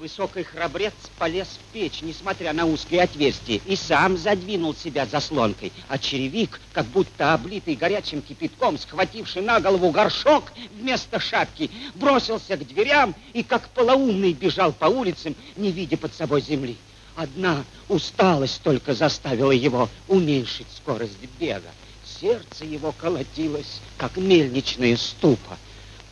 [0.00, 5.70] Высокий храбрец полез в печь, несмотря на узкие отверстия, и сам задвинул себя заслонкой.
[5.86, 12.66] А черевик, как будто облитый горячим кипятком, схвативший на голову горшок вместо шапки, бросился к
[12.66, 16.76] дверям и, как полоумный, бежал по улицам, не видя под собой земли.
[17.16, 21.70] Одна усталость только заставила его уменьшить скорость бега.
[22.04, 25.56] Сердце его колотилось, как мельничная ступа.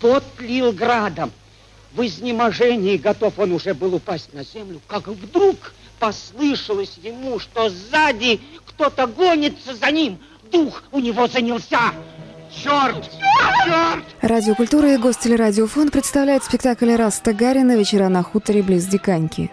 [0.00, 1.32] Пот лил градом.
[1.92, 8.40] В изнеможении готов он уже был упасть на землю, как вдруг послышалось ему, что сзади
[8.66, 10.18] кто-то гонится за ним.
[10.52, 11.92] Дух у него занялся.
[12.54, 13.10] Черт!
[13.64, 14.04] Черт!
[14.22, 19.50] Радиокультура и Гостелерадиофонд представляет спектакль Раста Гарина «Вечера на хуторе близ Диканьки».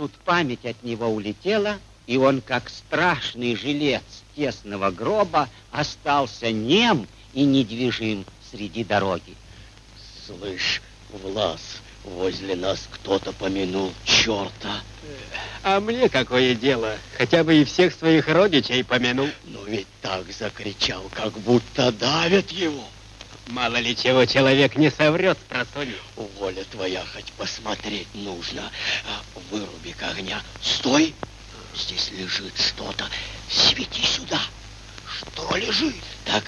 [0.00, 4.00] Тут память от него улетела, и он, как страшный жилец
[4.34, 9.36] тесного гроба, остался нем и недвижим среди дороги.
[10.24, 10.80] Слышь,
[11.10, 11.60] Влас,
[12.02, 14.80] возле нас кто-то помянул черта.
[15.62, 16.96] А мне какое дело?
[17.18, 19.28] Хотя бы и всех своих родичей помянул.
[19.44, 22.88] Но ведь так закричал, как будто давят его.
[23.48, 25.94] Мало ли чего человек не соврет с просони.
[26.38, 28.70] Воля твоя, хоть посмотреть нужно.
[29.06, 30.40] А, Выруби-ка огня.
[30.62, 31.14] Стой!
[31.74, 33.04] Здесь лежит что-то.
[33.50, 34.40] Свети сюда.
[35.08, 35.94] Что лежит?
[36.24, 36.44] Так,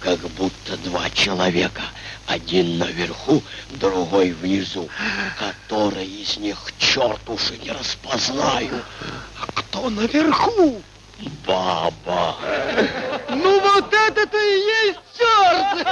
[0.00, 1.82] как будто два человека.
[2.26, 4.88] Один наверху, другой внизу.
[5.38, 8.82] Который из них черт уж и не распознаю.
[9.40, 10.82] А кто наверху?
[11.46, 12.36] Баба.
[13.30, 15.86] Ну вот это-то и есть черт!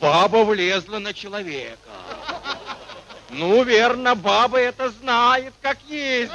[0.00, 1.76] Баба влезла на человека.
[3.28, 6.32] Ну, верно, баба это знает, как ездить.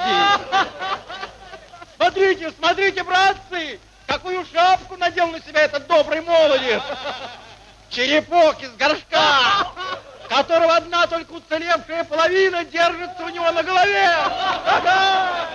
[1.95, 6.83] Смотрите, смотрите, братцы, какую шапку надел на себя этот добрый молодец.
[7.89, 9.71] Черепок из горшка,
[10.29, 14.07] которого одна только уцелевшая половина держится у него на голове.
[14.07, 15.49] Ага!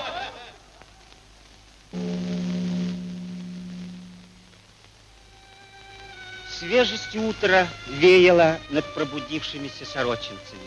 [6.61, 10.61] Свежесть утра веяла над пробудившимися сорочинцами.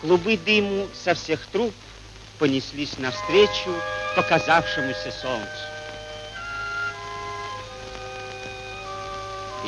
[0.00, 1.74] Клубы дыму со всех труб
[2.38, 3.70] понеслись навстречу
[4.16, 5.66] показавшемуся солнцу.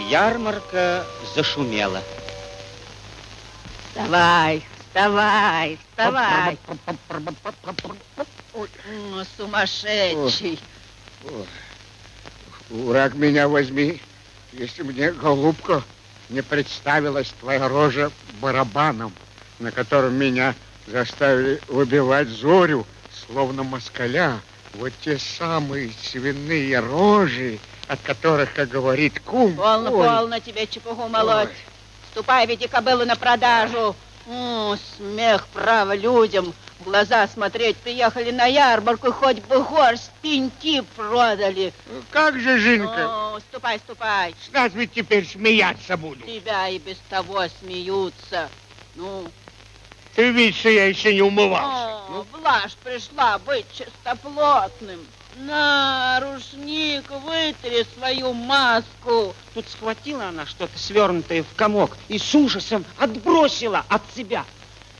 [0.09, 2.01] Ярмарка зашумела.
[3.91, 6.59] Вставай, вставай, вставай.
[8.89, 10.59] М, Сумасшедший.
[12.71, 14.01] Враг меня возьми,
[14.53, 15.83] если мне, голубка,
[16.29, 19.13] не представилась твоя рожа барабаном,
[19.59, 20.55] на котором меня
[20.87, 22.87] заставили выбивать зорю,
[23.27, 24.41] словно москаля.
[24.75, 29.55] Вот те самые свиные рожи, от которых, как говорит кум...
[29.55, 31.51] Полно, ой, полно тебе чепуху молоть.
[32.11, 33.95] Ступай, веди кобылу на продажу.
[34.27, 36.55] М, смех, право, людям.
[36.83, 41.73] В глаза смотреть приехали на ярмарку, хоть бы горсть пеньки продали.
[42.11, 44.35] Как же, Жинка, О, ступай, ступай.
[44.45, 46.27] с нас ведь теперь смеяться будут.
[46.27, 48.49] Тебя и без того смеются.
[48.97, 49.31] Ну,
[50.17, 52.03] Ты видишь, что я еще не умывался.
[52.09, 54.99] о, Блажь пришла быть чистоплотным.
[55.37, 59.37] На, рушник, вытри свою маску.
[59.55, 64.45] Тут схватила она что-то свернутое в комок и с ужасом отбросила от себя.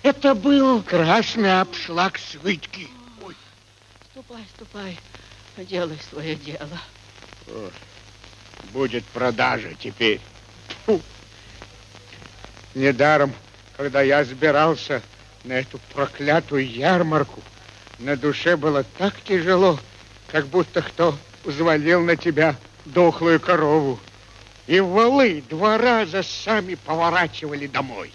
[0.03, 0.83] Это был...
[0.83, 2.89] Красный обшлаг свитки.
[3.25, 3.37] Ой,
[4.11, 4.99] Ступай, ступай,
[5.59, 6.79] делай свое дело.
[8.73, 10.21] будет продажа теперь.
[10.87, 11.01] Фу.
[12.75, 13.33] Недаром,
[13.77, 15.03] когда я сбирался
[15.45, 17.41] на эту проклятую ярмарку,
[17.99, 19.79] на душе было так тяжело,
[20.29, 24.01] как будто кто взвалил на тебя дохлую корову.
[24.67, 28.13] И валы два раза сами поворачивали домой.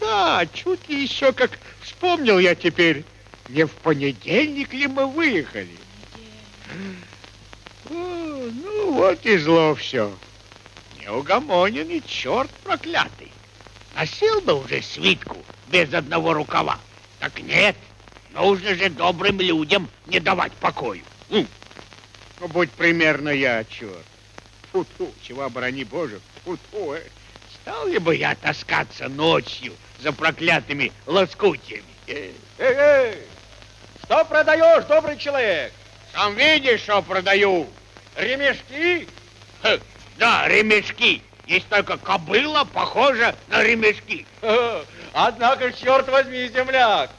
[0.00, 3.04] Да, чуть ли еще как вспомнил я теперь.
[3.48, 5.76] Не в понедельник ли мы выехали?
[7.90, 10.16] О, ну, вот и зло все.
[11.00, 13.30] Неугомоненный черт проклятый.
[13.96, 15.36] Носил бы уже свитку
[15.68, 16.78] без одного рукава.
[17.18, 17.76] Так нет,
[18.30, 21.02] нужно же добрым людям не давать покою.
[21.28, 21.44] Ну,
[22.40, 24.06] ну будь примерно я, черт.
[24.72, 26.94] Фу-фу, чего оборони Боже, фу-фу.
[26.94, 27.02] Э.
[27.70, 31.84] Стал ли бы я таскаться ночью за проклятыми лоскутьями?
[32.08, 33.14] Эй, эй,
[34.02, 35.72] что продаешь, добрый человек?
[36.12, 37.68] Сам видишь, что продаю.
[38.16, 39.06] Ремешки?
[39.62, 39.78] Ха,
[40.18, 41.22] да, ремешки.
[41.46, 44.26] Есть только кобыла, похожа на ремешки.
[45.12, 47.10] Однако, черт возьми, земляк,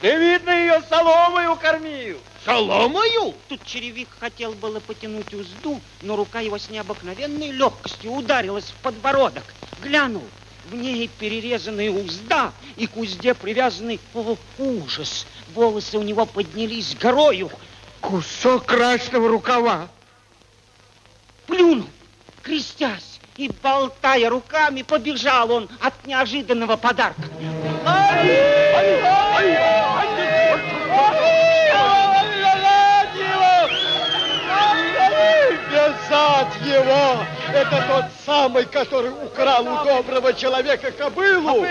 [0.00, 2.18] ты, видно, ее соломой укормил.
[2.44, 3.34] Соломою?
[3.48, 9.44] Тут черевик хотел было потянуть узду, но рука его с необыкновенной легкостью ударилась в подбородок.
[9.82, 10.24] Глянул,
[10.70, 14.00] в ней перерезанная узда и к узде привязанный...
[14.14, 15.26] О, ужас!
[15.54, 17.50] Волосы у него поднялись горою.
[18.00, 19.88] Кусок красного рукава.
[21.46, 21.86] Плюнул,
[22.42, 27.22] крестясь, и, болтая руками, побежал он от неожиданного подарка.
[35.90, 37.24] Вязать его!
[37.52, 41.66] Это тот самый, который украл у доброго человека кобылу.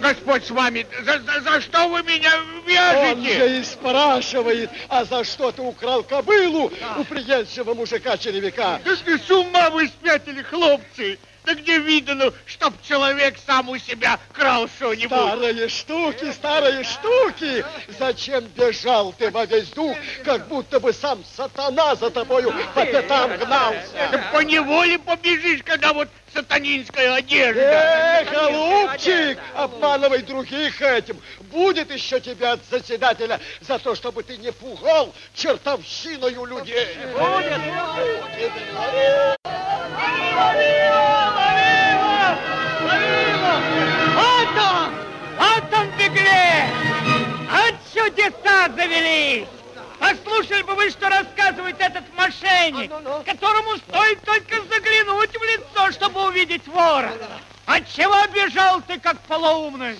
[0.00, 3.38] Господь с вами, за, за, за что вы меня Он вяжете?
[3.38, 8.80] же и спрашивает, а за что ты украл кобылу у приезжего мужика-черевика?
[8.84, 11.18] Да с ума вы спятили, хлопцы!
[11.44, 15.08] Да где видано, чтоб человек сам у себя крал что-нибудь?
[15.08, 17.64] Старые штуки, старые штуки!
[17.98, 23.36] Зачем бежал ты во весь дух, как будто бы сам сатана за тобою по пятам
[23.38, 24.30] гнался?
[24.32, 27.60] По неволе побежишь, когда вот сатанинская одежда.
[27.60, 31.20] Эх, голубчик, обманывай других этим.
[31.52, 36.88] Будет еще тебя от заседателя за то, чтобы ты не пугал чертовщиною людей.
[37.12, 37.60] Будет.
[44.14, 44.94] Вот он!
[45.38, 46.70] Вот он, беглец!
[47.50, 49.46] А чудеса завелись!
[50.00, 52.90] Послушали бы вы, что рассказывает этот мошенник,
[53.26, 54.49] которому стоит только заглянуть в лицо,
[56.50, 57.12] чтобы увидеть вора.
[57.66, 59.96] Отчего бежал ты, как полоумный?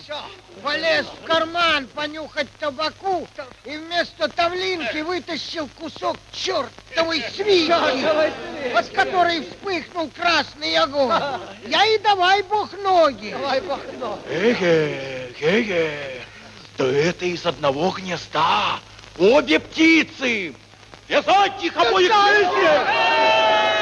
[0.63, 3.29] Полез в карман понюхать табаку
[3.65, 11.15] и вместо тавлинки вытащил кусок чертовой свиньи, от которой вспыхнул красный огонь.
[11.67, 13.31] Я и давай бог ноги.
[13.31, 14.21] Давай бог ноги.
[14.29, 16.23] Эге, эге,
[16.77, 18.81] да это из одного гнезда.
[19.19, 20.55] Обе птицы.
[21.09, 23.80] Вязать их обоих вместе.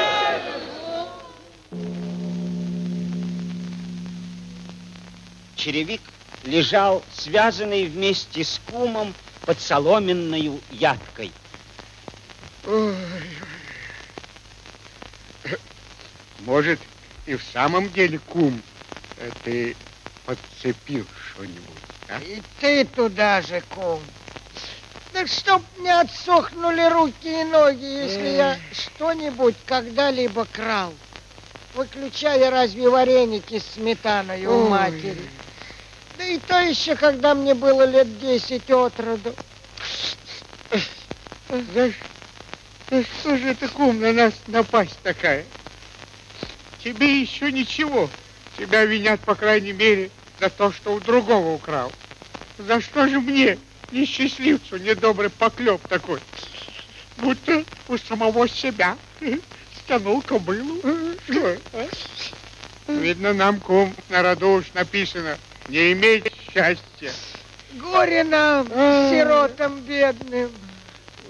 [5.59, 6.01] Черевик
[6.45, 9.13] лежал, связанный вместе с кумом
[9.45, 11.31] под соломенной ядкой.
[16.39, 16.79] Может,
[17.25, 18.61] и в самом деле, кум,
[19.43, 19.75] ты
[20.25, 21.61] подцепил что-нибудь,
[22.07, 22.19] а?
[22.21, 24.01] И ты туда же, кум.
[25.11, 30.93] Да чтоб не отсохнули руки и ноги, если я что-нибудь когда-либо крал.
[31.75, 34.69] Выключая разве вареники с сметаной у Ой.
[34.69, 35.29] матери.
[36.19, 39.33] Да и то еще, когда мне было лет десять от роду.
[41.49, 41.89] Да,
[42.89, 45.45] да что же это, кум, на нас напасть такая?
[46.83, 48.09] Тебе еще ничего.
[48.57, 50.11] Тебя винят, по крайней мере,
[50.41, 51.89] за то, что у другого украл.
[52.57, 53.57] За что же мне,
[53.91, 56.19] несчастливцу, недобрый поклеп такой?
[57.15, 58.97] Будто у самого себя
[59.85, 60.81] стянул кобылу.
[60.83, 61.87] А?
[62.89, 65.37] Видно, нам, кум, на роду уж написано,
[65.69, 67.11] не иметь счастья.
[67.73, 69.09] Горе нам, А.
[69.11, 70.51] сиротам бедным.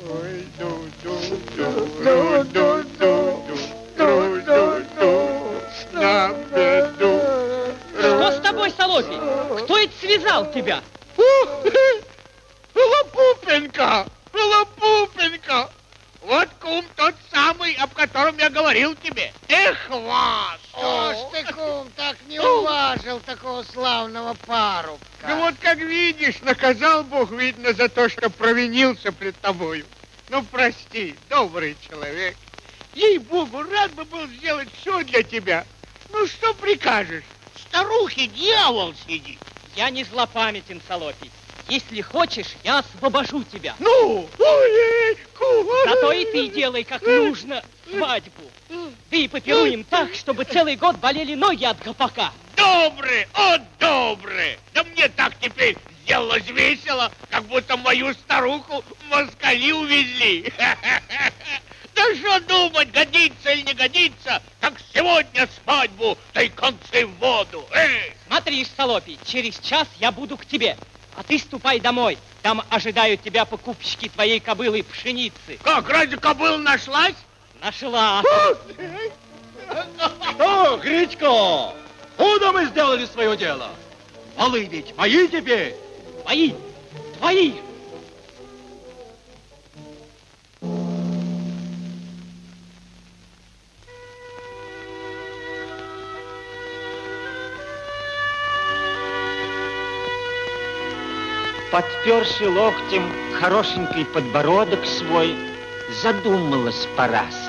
[0.10, 1.20] Ой, ду, ду,
[1.56, 3.44] ду, ду, ду, ду,
[3.98, 5.62] ду, ду, ду,
[5.92, 7.22] на беду.
[7.98, 9.18] Что с тобой, Солопий?
[9.66, 10.82] Кто это связал тебя?
[12.74, 14.06] Лопупенко!
[14.34, 15.70] Лопупенко!
[16.22, 19.34] Вот кум тот самый, об котором я говорил тебе.
[19.50, 20.60] Эх, вас!
[20.80, 25.28] Что ж ты, кум, так не уважил такого славного парубка?
[25.28, 29.86] Ну вот как видишь, наказал Бог, видно, за то, что провинился пред тобою.
[30.30, 32.38] Ну, прости, добрый человек.
[32.94, 35.66] Ей-богу, рад бы был сделать все для тебя.
[36.12, 37.26] Ну, что прикажешь?
[37.68, 39.40] Старухи дьявол сидит.
[39.76, 41.30] Я не злопамятен, Солопий.
[41.68, 43.76] Если хочешь, я освобожу тебя.
[43.80, 48.44] Ну, ой, кум, Зато и ты делай как нужно свадьбу.
[49.10, 52.32] Ты и попируем так, чтобы целый год болели ноги от гопака.
[52.56, 54.58] добрый, о, добрый.
[54.74, 60.52] Да мне так теперь сделалось весело, как будто мою старуху москали увезли.
[61.96, 67.66] Да что думать, годится или не годится, как сегодня свадьбу, да и концы в воду.
[67.74, 68.14] Эй!
[68.28, 70.78] Смотри, Солопий, через час я буду к тебе.
[71.18, 72.18] А ты ступай домой.
[72.42, 75.60] Там ожидают тебя покупщики твоей кобылы пшеницы.
[75.62, 77.16] Как, разве кобыла нашлась?
[77.62, 78.24] Нашла.
[80.36, 81.74] Что, Гречко,
[82.18, 83.70] худо мы сделали свое дело.
[84.38, 85.76] Полы ведь мои теперь.
[86.26, 86.54] Мои,
[87.18, 87.54] твои.
[101.72, 105.36] Подперши локтем хорошенький подбородок свой,
[106.02, 107.49] задумалась Параска.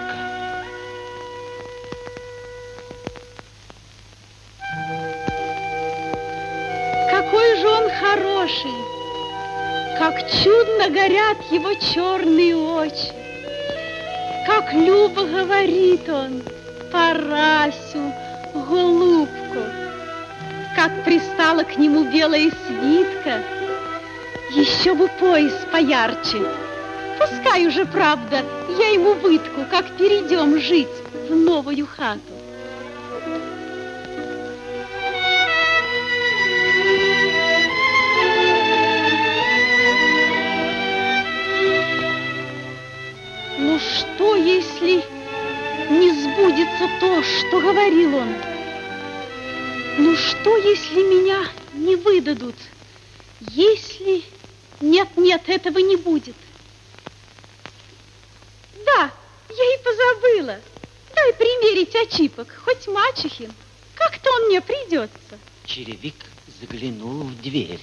[10.91, 13.12] Горят его черные очи!
[14.47, 16.43] Как любо говорит он,
[16.93, 18.12] Парасю,
[18.55, 19.61] голубку!
[20.76, 23.43] Как пристала к нему белая свитка,
[24.51, 26.43] еще бы пояс поярче.
[27.18, 28.43] Пускай уже, правда,
[28.78, 30.88] я ему вытку, как перейдем жить
[31.28, 32.39] в новую хату.
[44.51, 45.05] Если
[45.90, 48.34] не сбудется то, что говорил он?
[49.98, 52.57] Ну что, если меня не выдадут?
[53.40, 54.24] Если...
[54.80, 56.34] Нет, нет, этого не будет.
[58.84, 59.11] Да,
[59.51, 60.61] я и позабыла.
[61.14, 63.53] Дай примерить очипок, хоть мачехин.
[63.94, 65.38] Как-то он мне придется.
[65.66, 66.14] Черевик
[66.61, 67.80] заглянул в дверь.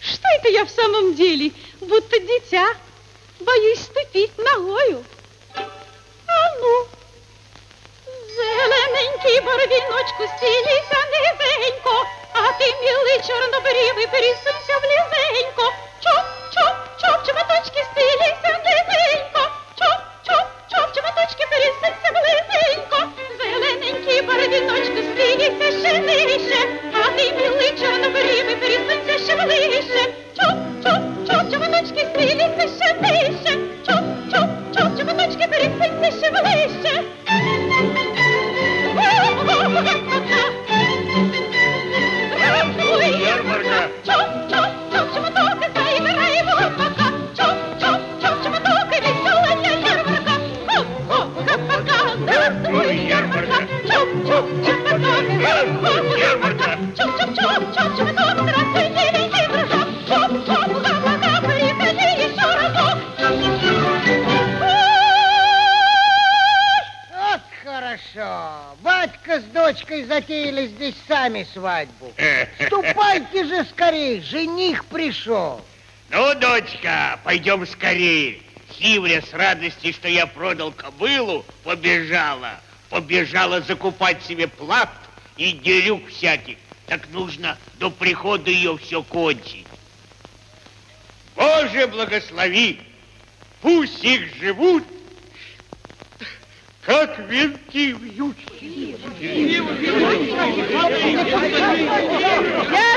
[0.00, 1.52] Что это я в самом деле?
[1.80, 2.76] Будто дитя.
[3.40, 5.04] Боюсь ступить ногою.
[6.60, 6.86] Ну!
[8.36, 15.64] Зелененький боровіночку, стілися низенько, а ти, милий чорнобрівий, пересунься близенько.
[16.04, 16.24] Чоп,
[16.54, 19.40] чоп, чоп, чоботочки, стілися низенько.
[19.78, 22.98] Чоп, чоп, чоп, чоботочки, пересунься близенько.
[23.38, 26.60] Зелененький боровіночку, стілися ще нижче,
[26.94, 30.02] а ти, милий чорнобрівий, пересунься ще ближче.
[30.36, 33.58] Чоп, чоп, чоп, чоботочки, стілися ще нижче.
[36.02, 37.21] Deixa-me, deixa!
[69.92, 72.12] Дочкой затеяли здесь сами свадьбу.
[72.66, 75.60] Ступайте же скорей, жених пришел.
[76.10, 78.40] Ну, дочка, пойдем скорее.
[78.70, 82.60] Хивря с радости, что я продал кобылу, побежала.
[82.88, 84.90] Побежала закупать себе плат
[85.36, 86.56] и дерюк всяких.
[86.86, 89.66] Так нужно до прихода ее все кончить.
[91.36, 92.80] Боже, благослови!
[93.62, 94.84] Пусть их живут,
[96.84, 98.96] как венки вьючки.
[99.20, 99.62] Я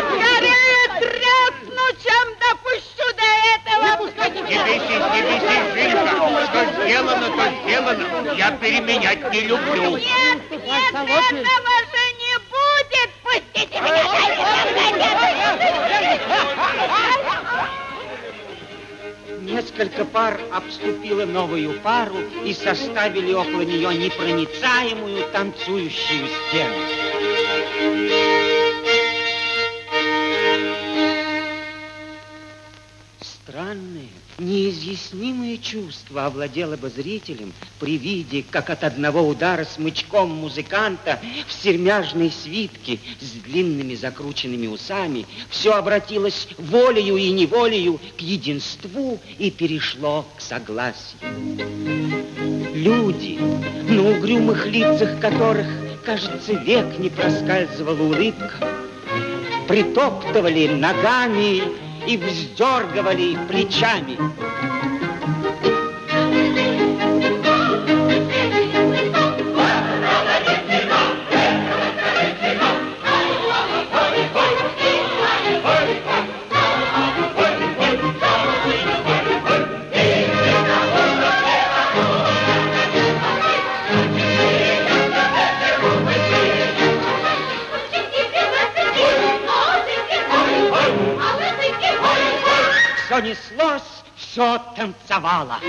[0.10, 3.86] скорее тресну, чем допущу до этого.
[4.26, 6.14] Не бесись, не бесись, Жилька.
[6.46, 8.06] Что сделано, то сделано.
[8.36, 9.98] Я переменять не люблю.
[9.98, 13.10] Нет, нет, этого же не будет.
[13.24, 13.80] Пустите
[19.46, 26.76] Несколько пар обступило новую пару и составили около нее непроницаемую танцующую стену.
[33.22, 41.54] Странное, неизъяснимое чувство овладело бы зрителем при виде, как от одного удара смычком музыканта в
[41.54, 50.26] сермяжной свитке с длинными закрученными усами все обратилось волею и неволею к единству и перешло
[50.38, 51.20] к согласию.
[52.74, 53.40] Люди,
[53.90, 55.68] на угрюмых лицах которых,
[56.06, 58.70] кажется, век не проскальзывала улыбка,
[59.68, 64.18] притоптывали ногами и вздергивали плечами.
[93.16, 95.60] Все неслось, все танцевало.